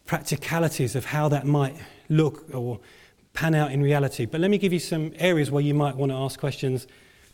practicalities 0.07 0.95
of 0.95 1.05
how 1.05 1.29
that 1.29 1.47
might 1.47 1.77
look 2.09 2.55
or 2.55 2.81
pan 3.33 3.55
out 3.55 3.73
in 3.73 3.83
reality. 3.83 4.25
But 4.25 4.41
let 4.41 4.51
me 4.51 4.59
give 4.59 4.73
you 4.73 4.79
some 4.79 5.13
areas 5.17 5.51
where 5.51 5.63
you 5.63 5.75
might 5.75 5.97
want 5.97 6.13
to 6.13 6.17
ask 6.17 6.39
questions, 6.41 6.87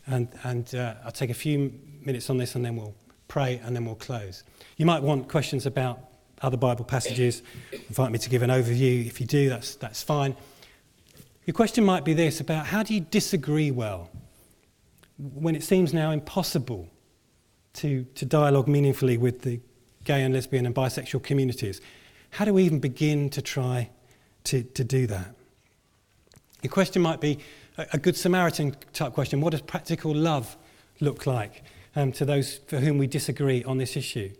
and, 0.07 0.27
and 0.43 0.73
uh, 0.75 0.95
I'll 1.05 1.11
take 1.11 1.29
a 1.29 1.35
few 1.35 1.73
minutes 2.01 2.29
on 2.29 2.37
this 2.37 2.55
and 2.55 2.65
then 2.65 2.75
we'll 2.75 2.95
pray 3.27 3.61
and 3.63 3.75
then 3.75 3.85
we'll 3.85 3.95
close. 3.95 4.43
You 4.77 4.85
might 4.85 5.01
want 5.01 5.29
questions 5.29 5.65
about 5.65 5.99
other 6.41 6.57
Bible 6.57 6.83
passages, 6.83 7.41
invite 7.71 8.11
me 8.11 8.19
to 8.19 8.29
give 8.29 8.41
an 8.41 8.49
overview. 8.49 9.05
If 9.07 9.21
you 9.21 9.25
do, 9.27 9.47
that's, 9.47 9.75
that's 9.75 10.03
fine. 10.03 10.35
Your 11.45 11.53
question 11.53 11.85
might 11.85 12.03
be 12.03 12.13
this 12.13 12.41
about 12.41 12.65
how 12.65 12.83
do 12.83 12.93
you 12.93 12.99
disagree 12.99 13.71
well 13.71 14.09
when 15.17 15.55
it 15.55 15.63
seems 15.63 15.93
now 15.93 16.11
impossible 16.11 16.89
to, 17.73 18.05
to 18.15 18.25
dialogue 18.25 18.67
meaningfully 18.67 19.17
with 19.17 19.41
the 19.41 19.59
gay 20.03 20.23
and 20.23 20.33
lesbian 20.33 20.65
and 20.65 20.75
bisexual 20.75 21.23
communities? 21.23 21.81
How 22.31 22.45
do 22.45 22.53
we 22.53 22.63
even 22.63 22.79
begin 22.79 23.29
to 23.31 23.41
try 23.41 23.89
to, 24.45 24.63
to 24.63 24.83
do 24.83 25.07
that? 25.07 25.33
Your 26.61 26.71
question 26.71 27.01
might 27.01 27.21
be 27.21 27.39
a, 27.77 27.85
a 27.93 27.97
good 27.97 28.15
Samaritan 28.15 28.75
type 28.93 29.13
question. 29.13 29.41
What 29.41 29.51
does 29.51 29.61
practical 29.61 30.13
love 30.13 30.57
look 30.99 31.25
like 31.25 31.63
um, 31.95 32.11
to 32.13 32.25
those 32.25 32.59
for 32.67 32.77
whom 32.77 32.97
we 32.97 33.07
disagree 33.07 33.63
on 33.63 33.77
this 33.77 33.97
issue? 33.97 34.31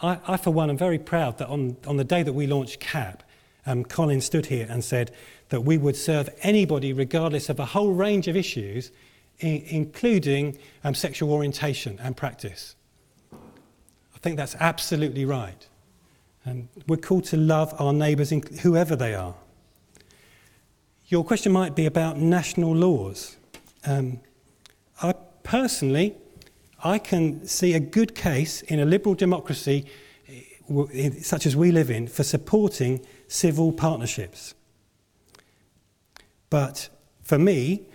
I, 0.00 0.18
I, 0.26 0.36
for 0.36 0.50
one, 0.50 0.70
am 0.70 0.78
very 0.78 0.98
proud 0.98 1.38
that 1.38 1.48
on, 1.48 1.76
on 1.86 1.96
the 1.96 2.04
day 2.04 2.22
that 2.22 2.32
we 2.32 2.46
launched 2.46 2.80
CAP, 2.80 3.22
um, 3.66 3.84
Colin 3.84 4.20
stood 4.20 4.46
here 4.46 4.66
and 4.70 4.82
said 4.82 5.10
that 5.50 5.62
we 5.62 5.76
would 5.76 5.96
serve 5.96 6.30
anybody 6.42 6.92
regardless 6.92 7.48
of 7.48 7.58
a 7.58 7.66
whole 7.66 7.92
range 7.92 8.28
of 8.28 8.36
issues, 8.36 8.90
I- 9.42 9.64
including 9.68 10.58
um, 10.84 10.94
sexual 10.94 11.32
orientation 11.32 11.98
and 12.02 12.16
practice. 12.16 12.74
I 13.32 14.18
think 14.20 14.36
that's 14.36 14.56
absolutely 14.58 15.24
right. 15.24 15.66
Um, 16.44 16.68
we're 16.86 16.96
called 16.96 17.24
to 17.26 17.36
love 17.36 17.74
our 17.78 17.92
neighbours, 17.92 18.30
whoever 18.62 18.96
they 18.96 19.14
are. 19.14 19.34
Your 21.06 21.24
question 21.24 21.52
might 21.52 21.74
be 21.74 21.86
about 21.86 22.18
national 22.18 22.74
laws. 22.74 23.36
Um, 23.86 24.20
I 25.02 25.14
personally 25.42 26.16
I 26.82 26.98
can 26.98 27.46
see 27.46 27.74
a 27.74 27.80
good 27.80 28.14
case 28.14 28.62
in 28.62 28.78
a 28.78 28.84
liberal 28.84 29.14
democracy 29.14 29.86
eh, 30.28 31.10
such 31.22 31.44
as 31.44 31.56
we 31.56 31.72
live 31.72 31.90
in 31.90 32.06
for 32.06 32.22
supporting 32.22 33.04
civil 33.26 33.72
partnerships. 33.72 34.54
But 36.50 36.88
for 37.22 37.38
me, 37.38 37.87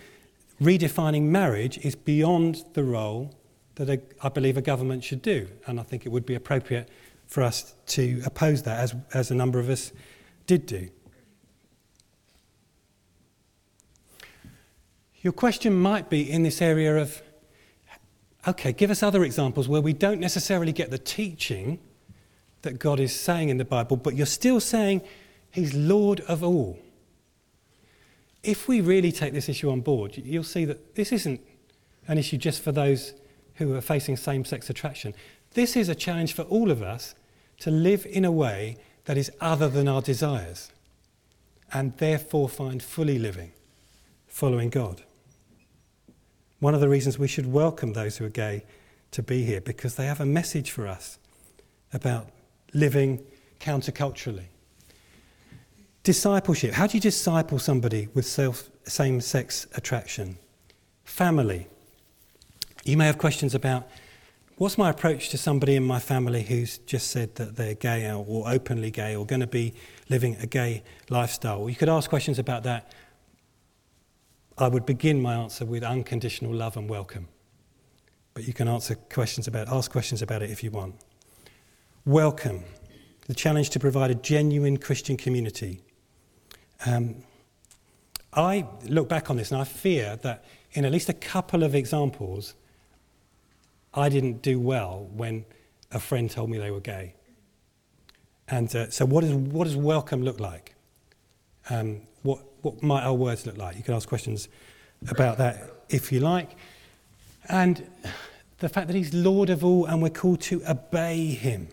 redefining 0.60 1.22
marriage 1.22 1.78
is 1.78 1.94
beyond 1.94 2.64
the 2.74 2.84
role 2.84 3.34
that 3.76 3.88
a, 3.88 4.00
I 4.22 4.28
believe 4.28 4.56
a 4.56 4.62
government 4.62 5.04
should 5.04 5.22
do. 5.22 5.48
And 5.66 5.80
I 5.80 5.82
think 5.82 6.06
it 6.06 6.10
would 6.10 6.26
be 6.26 6.34
appropriate 6.34 6.88
for 7.26 7.42
us 7.42 7.74
to 7.86 8.22
oppose 8.24 8.62
that, 8.62 8.78
as, 8.78 8.94
as 9.12 9.30
a 9.30 9.34
number 9.34 9.58
of 9.58 9.68
us 9.68 9.92
did 10.46 10.66
do. 10.66 10.88
Your 15.22 15.32
question 15.32 15.74
might 15.74 16.10
be 16.10 16.30
in 16.30 16.42
this 16.42 16.60
area 16.60 16.96
of 16.98 17.22
Okay, 18.46 18.72
give 18.72 18.90
us 18.90 19.02
other 19.02 19.24
examples 19.24 19.68
where 19.68 19.80
we 19.80 19.94
don't 19.94 20.20
necessarily 20.20 20.72
get 20.72 20.90
the 20.90 20.98
teaching 20.98 21.78
that 22.60 22.78
God 22.78 23.00
is 23.00 23.18
saying 23.18 23.48
in 23.48 23.56
the 23.56 23.64
Bible, 23.64 23.96
but 23.96 24.14
you're 24.14 24.26
still 24.26 24.60
saying 24.60 25.00
He's 25.50 25.72
Lord 25.72 26.20
of 26.22 26.44
all. 26.44 26.78
If 28.44 28.68
we 28.68 28.80
really 28.80 29.10
take 29.10 29.32
this 29.32 29.48
issue 29.48 29.70
on 29.70 29.80
board, 29.80 30.16
you'll 30.16 30.44
see 30.44 30.64
that 30.66 30.94
this 30.94 31.12
isn't 31.12 31.40
an 32.06 32.18
issue 32.18 32.36
just 32.36 32.62
for 32.62 32.72
those 32.72 33.14
who 33.54 33.74
are 33.74 33.80
facing 33.80 34.16
same 34.16 34.44
sex 34.44 34.68
attraction. 34.68 35.14
This 35.54 35.76
is 35.76 35.88
a 35.88 35.94
challenge 35.94 36.34
for 36.34 36.42
all 36.42 36.70
of 36.70 36.82
us 36.82 37.14
to 37.60 37.70
live 37.70 38.04
in 38.06 38.24
a 38.24 38.30
way 38.30 38.76
that 39.06 39.16
is 39.16 39.30
other 39.40 39.68
than 39.68 39.88
our 39.88 40.02
desires 40.02 40.70
and 41.72 41.96
therefore 41.96 42.48
find 42.48 42.82
fully 42.82 43.18
living, 43.18 43.52
following 44.26 44.68
God. 44.68 45.02
One 46.60 46.74
of 46.74 46.80
the 46.80 46.88
reasons 46.88 47.18
we 47.18 47.28
should 47.28 47.50
welcome 47.50 47.92
those 47.92 48.18
who 48.18 48.26
are 48.26 48.30
gay 48.30 48.64
to 49.12 49.22
be 49.22 49.44
here 49.44 49.60
because 49.60 49.94
they 49.94 50.06
have 50.06 50.20
a 50.20 50.26
message 50.26 50.70
for 50.70 50.86
us 50.86 51.18
about 51.92 52.28
living 52.72 53.24
counterculturally. 53.60 54.46
Discipleship. 56.04 56.74
How 56.74 56.86
do 56.86 56.98
you 56.98 57.00
disciple 57.00 57.58
somebody 57.58 58.08
with 58.12 58.26
self, 58.26 58.68
same 58.84 59.22
sex 59.22 59.66
attraction? 59.74 60.36
Family. 61.04 61.66
You 62.84 62.98
may 62.98 63.06
have 63.06 63.16
questions 63.16 63.54
about 63.54 63.88
what's 64.58 64.76
my 64.76 64.90
approach 64.90 65.30
to 65.30 65.38
somebody 65.38 65.76
in 65.76 65.82
my 65.82 65.98
family 65.98 66.42
who's 66.42 66.76
just 66.76 67.10
said 67.10 67.36
that 67.36 67.56
they're 67.56 67.72
gay 67.72 68.12
or 68.12 68.46
openly 68.46 68.90
gay 68.90 69.16
or 69.16 69.24
going 69.24 69.40
to 69.40 69.46
be 69.46 69.72
living 70.10 70.36
a 70.42 70.46
gay 70.46 70.82
lifestyle. 71.08 71.70
You 71.70 71.74
could 71.74 71.88
ask 71.88 72.10
questions 72.10 72.38
about 72.38 72.64
that 72.64 72.92
I 74.58 74.68
would 74.68 74.84
begin 74.84 75.22
my 75.22 75.32
answer 75.32 75.64
with 75.64 75.82
unconditional 75.82 76.52
love 76.52 76.76
and 76.76 76.86
welcome. 76.86 77.28
But 78.34 78.46
you 78.46 78.52
can 78.52 78.68
answer 78.68 78.94
questions 78.94 79.48
about, 79.48 79.68
ask 79.68 79.90
questions 79.90 80.20
about 80.20 80.42
it 80.42 80.50
if 80.50 80.62
you 80.62 80.70
want. 80.70 80.96
Welcome, 82.04 82.64
the 83.26 83.34
challenge 83.34 83.70
to 83.70 83.80
provide 83.80 84.10
a 84.10 84.14
genuine 84.14 84.76
Christian 84.76 85.16
community. 85.16 85.80
Um, 86.86 87.16
I 88.32 88.66
look 88.84 89.08
back 89.08 89.30
on 89.30 89.36
this 89.36 89.52
and 89.52 89.60
I 89.60 89.64
fear 89.64 90.16
that 90.22 90.44
in 90.72 90.84
at 90.84 90.92
least 90.92 91.08
a 91.08 91.14
couple 91.14 91.62
of 91.62 91.74
examples, 91.74 92.54
I 93.94 94.08
didn't 94.08 94.42
do 94.42 94.58
well 94.58 95.08
when 95.14 95.44
a 95.92 96.00
friend 96.00 96.30
told 96.30 96.50
me 96.50 96.58
they 96.58 96.70
were 96.70 96.80
gay. 96.80 97.14
And 98.48 98.74
uh, 98.74 98.90
so, 98.90 99.06
what, 99.06 99.24
is, 99.24 99.32
what 99.32 99.64
does 99.64 99.76
welcome 99.76 100.22
look 100.22 100.40
like? 100.40 100.74
Um, 101.70 102.02
what, 102.22 102.40
what 102.62 102.82
might 102.82 103.04
our 103.04 103.14
words 103.14 103.46
look 103.46 103.56
like? 103.56 103.76
You 103.76 103.82
can 103.82 103.94
ask 103.94 104.08
questions 104.08 104.48
about 105.08 105.38
that 105.38 105.70
if 105.88 106.12
you 106.12 106.20
like. 106.20 106.50
And 107.48 107.86
the 108.58 108.68
fact 108.68 108.88
that 108.88 108.96
he's 108.96 109.14
Lord 109.14 109.50
of 109.50 109.64
all 109.64 109.86
and 109.86 110.02
we're 110.02 110.10
called 110.10 110.40
to 110.42 110.62
obey 110.68 111.26
him. 111.26 111.68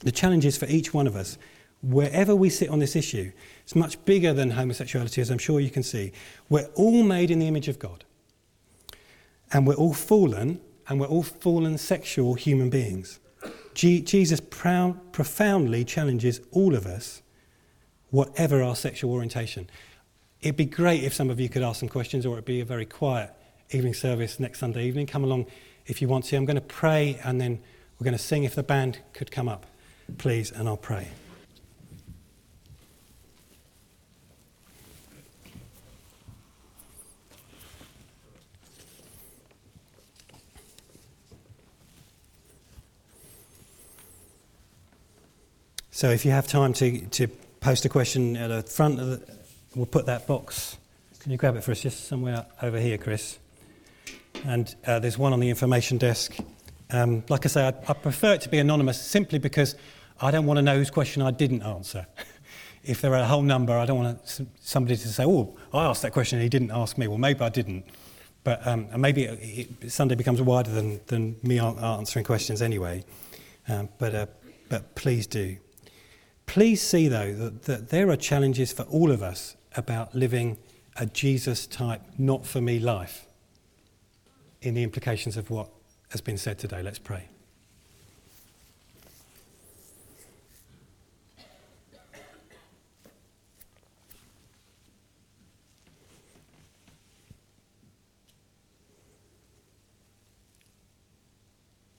The 0.00 0.12
challenge 0.12 0.44
is 0.44 0.56
for 0.56 0.66
each 0.66 0.94
one 0.94 1.06
of 1.06 1.16
us, 1.16 1.38
wherever 1.82 2.36
we 2.36 2.50
sit 2.50 2.68
on 2.68 2.78
this 2.78 2.96
issue, 2.96 3.32
it's 3.66 3.74
much 3.74 4.02
bigger 4.04 4.32
than 4.32 4.52
homosexuality, 4.52 5.20
as 5.20 5.28
I'm 5.28 5.38
sure 5.38 5.58
you 5.58 5.70
can 5.70 5.82
see. 5.82 6.12
We're 6.48 6.68
all 6.76 7.02
made 7.02 7.32
in 7.32 7.40
the 7.40 7.48
image 7.48 7.66
of 7.66 7.80
God. 7.80 8.04
And 9.52 9.66
we're 9.66 9.74
all 9.74 9.92
fallen, 9.92 10.60
and 10.88 11.00
we're 11.00 11.08
all 11.08 11.24
fallen 11.24 11.76
sexual 11.76 12.34
human 12.34 12.70
beings. 12.70 13.18
Jesus 13.74 14.40
profoundly 14.40 15.84
challenges 15.84 16.40
all 16.52 16.76
of 16.76 16.86
us 16.86 17.22
whatever 18.10 18.62
our 18.62 18.76
sexual 18.76 19.12
orientation. 19.12 19.68
It'd 20.42 20.56
be 20.56 20.64
great 20.64 21.02
if 21.02 21.12
some 21.12 21.28
of 21.28 21.40
you 21.40 21.48
could 21.48 21.62
ask 21.62 21.80
some 21.80 21.88
questions, 21.88 22.24
or 22.24 22.34
it'd 22.34 22.44
be 22.44 22.60
a 22.60 22.64
very 22.64 22.86
quiet 22.86 23.32
evening 23.72 23.94
service 23.94 24.38
next 24.38 24.60
Sunday 24.60 24.86
evening. 24.86 25.08
Come 25.08 25.24
along 25.24 25.46
if 25.86 26.00
you 26.00 26.06
want 26.06 26.24
to. 26.26 26.36
I'm 26.36 26.44
going 26.44 26.54
to 26.54 26.60
pray 26.60 27.18
and 27.24 27.40
then 27.40 27.58
we're 27.98 28.04
going 28.04 28.16
to 28.16 28.22
sing. 28.22 28.44
If 28.44 28.54
the 28.54 28.62
band 28.62 29.00
could 29.12 29.32
come 29.32 29.48
up, 29.48 29.66
please, 30.18 30.52
and 30.52 30.68
I'll 30.68 30.76
pray. 30.76 31.08
So 45.96 46.10
if 46.10 46.26
you 46.26 46.30
have 46.30 46.46
time 46.46 46.74
to, 46.74 47.00
to 47.06 47.26
post 47.60 47.86
a 47.86 47.88
question 47.88 48.36
at 48.36 48.48
the 48.48 48.62
front 48.70 48.98
the, 48.98 49.18
we'll 49.74 49.86
put 49.86 50.04
that 50.04 50.26
box. 50.26 50.76
Can 51.20 51.32
you 51.32 51.38
grab 51.38 51.56
it 51.56 51.64
for 51.64 51.70
us 51.70 51.80
just 51.80 52.06
somewhere 52.06 52.44
over 52.60 52.78
here, 52.78 52.98
Chris? 52.98 53.38
And 54.44 54.76
uh, 54.86 54.98
there's 54.98 55.16
one 55.16 55.32
on 55.32 55.40
the 55.40 55.48
information 55.48 55.96
desk. 55.96 56.36
Um, 56.90 57.24
like 57.30 57.46
I 57.46 57.48
say, 57.48 57.64
I, 57.64 57.68
I, 57.68 57.94
prefer 57.94 58.34
it 58.34 58.42
to 58.42 58.50
be 58.50 58.58
anonymous 58.58 59.00
simply 59.00 59.38
because 59.38 59.74
I 60.20 60.30
don't 60.30 60.44
want 60.44 60.58
to 60.58 60.62
know 60.62 60.76
whose 60.76 60.90
question 60.90 61.22
I 61.22 61.30
didn't 61.30 61.62
answer. 61.62 62.06
if 62.84 63.00
there 63.00 63.14
are 63.14 63.22
a 63.22 63.26
whole 63.26 63.40
number, 63.40 63.72
I 63.72 63.86
don't 63.86 63.96
want 63.96 64.42
somebody 64.60 64.98
to 64.98 65.08
say, 65.08 65.24
oh, 65.24 65.56
I 65.72 65.86
asked 65.86 66.02
that 66.02 66.12
question 66.12 66.36
and 66.36 66.42
he 66.42 66.50
didn't 66.50 66.72
ask 66.72 66.98
me. 66.98 67.08
Well, 67.08 67.16
maybe 67.16 67.40
I 67.40 67.48
didn't. 67.48 67.86
But 68.44 68.66
um, 68.66 68.88
maybe 69.00 69.24
it, 69.24 69.70
it, 69.80 69.90
Sunday 69.90 70.14
becomes 70.14 70.42
wider 70.42 70.70
than, 70.70 71.00
than 71.06 71.36
me 71.42 71.58
answering 71.58 72.26
questions 72.26 72.60
anyway. 72.60 73.02
Um, 73.66 73.88
but, 73.96 74.14
uh, 74.14 74.26
but 74.68 74.94
please 74.94 75.26
do. 75.26 75.56
Please 76.46 76.80
see, 76.80 77.08
though, 77.08 77.34
that, 77.34 77.62
that 77.64 77.88
there 77.90 78.08
are 78.10 78.16
challenges 78.16 78.72
for 78.72 78.84
all 78.84 79.10
of 79.10 79.22
us 79.22 79.56
about 79.76 80.14
living 80.14 80.56
a 80.96 81.06
Jesus 81.06 81.66
type, 81.66 82.00
not 82.16 82.46
for 82.46 82.60
me 82.60 82.78
life 82.78 83.26
in 84.62 84.74
the 84.74 84.82
implications 84.82 85.36
of 85.36 85.50
what 85.50 85.68
has 86.10 86.20
been 86.20 86.38
said 86.38 86.58
today. 86.58 86.82
Let's 86.82 86.98
pray. 86.98 87.28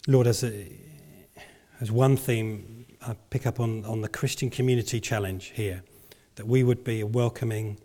Lord, 0.10 0.26
as, 0.26 0.42
a, 0.44 0.72
as 1.82 1.92
one 1.92 2.16
theme 2.16 2.77
I 3.08 3.16
pick 3.30 3.48
up 3.48 3.62
on, 3.62 3.86
on 3.86 4.02
the 4.02 4.10
Christian 4.10 4.50
community 4.50 5.00
challenge 5.00 5.54
here 5.56 5.82
that 6.36 6.46
we 6.46 6.62
would 6.62 6.84
be 6.84 7.00
a 7.00 7.08
welcoming, 7.08 7.78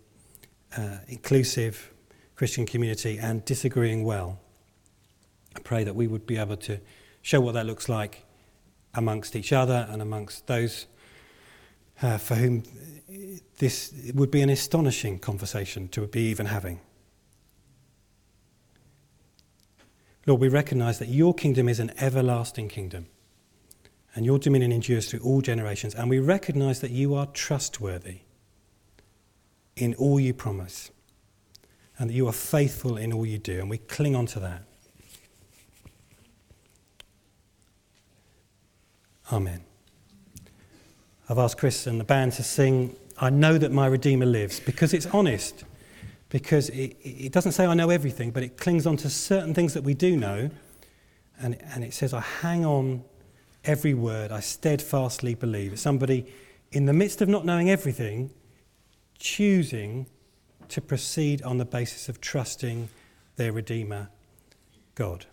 uh, 0.77 0.97
inclusive 1.07 1.93
Christian 2.35 2.67
community 2.67 3.19
and 3.19 3.45
disagreeing 3.45 4.03
well. 4.03 4.41
I 5.55 5.61
pray 5.61 5.85
that 5.85 5.95
we 5.95 6.09
would 6.09 6.27
be 6.27 6.39
able 6.39 6.57
to 6.57 6.81
show 7.23 7.41
what 7.41 7.55
that 7.55 7.67
looks 7.67 7.89
like 7.89 8.25
amongst 8.95 9.37
each 9.37 9.53
other 9.53 9.87
and 9.89 10.03
amongst 10.03 10.49
those 10.49 10.87
uh, 12.03 12.19
for 12.19 12.35
whom 12.35 12.65
this 13.59 13.95
would 14.15 14.33
be 14.33 14.41
an 14.41 14.51
astonishing 14.51 15.21
conversation 15.21 15.87
to 15.91 16.05
be 16.09 16.23
even 16.23 16.47
having. 16.47 16.81
Lord, 20.27 20.41
we 20.41 20.49
recognize 20.49 20.99
that 20.99 21.09
your 21.09 21.33
kingdom 21.33 21.69
is 21.69 21.79
an 21.79 21.93
everlasting 21.99 22.69
kingdom 22.69 23.07
and 24.15 24.27
your 24.27 24.39
dominion 24.39 24.73
endures 24.73 25.11
through 25.11 25.21
all 25.21 25.41
generations. 25.41 25.95
And 25.95 26.11
we 26.11 26.19
recognize 26.19 26.81
that 26.81 26.91
you 26.91 27.15
are 27.15 27.27
trustworthy 27.27 28.19
in 29.77 29.95
all 29.95 30.21
you 30.21 30.35
promise 30.35 30.91
and 31.99 32.11
that 32.11 32.15
you 32.15 32.27
are 32.29 32.33
faithful 32.33 32.97
in 32.97 33.13
all 33.13 33.25
you 33.25 33.39
do. 33.39 33.61
And 33.61 33.71
we 33.71 33.79
cling 33.79 34.15
on 34.15 34.27
to 34.27 34.41
that. 34.41 34.63
Amen. 39.33 39.63
I've 41.29 41.39
asked 41.39 41.57
Chris 41.57 41.87
and 41.87 41.99
the 41.99 42.05
band 42.05 42.33
to 42.35 42.43
sing 42.43 42.95
I 43.19 43.31
Know 43.31 43.57
That 43.57 43.73
My 43.73 43.87
Redeemer 43.87 44.27
Lives 44.27 44.61
because 44.61 44.93
it's 44.93 45.07
honest 45.07 45.65
because 46.29 46.69
it, 46.71 46.97
it 47.03 47.33
doesn't 47.33 47.53
say 47.53 47.65
I 47.65 47.75
know 47.75 47.91
everything, 47.91 48.31
but 48.31 48.43
it 48.43 48.57
clings 48.57 48.87
on 48.87 48.97
to 48.99 49.09
certain 49.09 49.55
things 49.55 49.75
that 49.75 49.85
we 49.85 49.95
do 49.95 50.17
know. 50.17 50.51
And, 51.41 51.57
and 51.75 51.85
it 51.85 51.95
says, 51.95 52.13
I 52.13 52.21
hang 52.21 52.67
on 52.67 53.05
every 53.65 53.95
word, 53.95 54.33
I 54.33 54.41
steadfastly 54.41 55.35
believe. 55.35 55.73
It's 55.73 55.83
somebody 55.83 56.27
in 56.73 56.87
the 56.87 56.93
midst 56.93 57.21
of 57.21 57.29
not 57.29 57.45
knowing 57.45 57.71
everything, 57.71 58.31
choosing 59.19 60.07
to 60.69 60.81
proceed 60.81 61.43
on 61.43 61.59
the 61.59 61.65
basis 61.65 62.09
of 62.09 62.21
trusting 62.21 62.89
their 63.37 63.53
Redeemer, 63.53 64.09
God. 64.95 65.27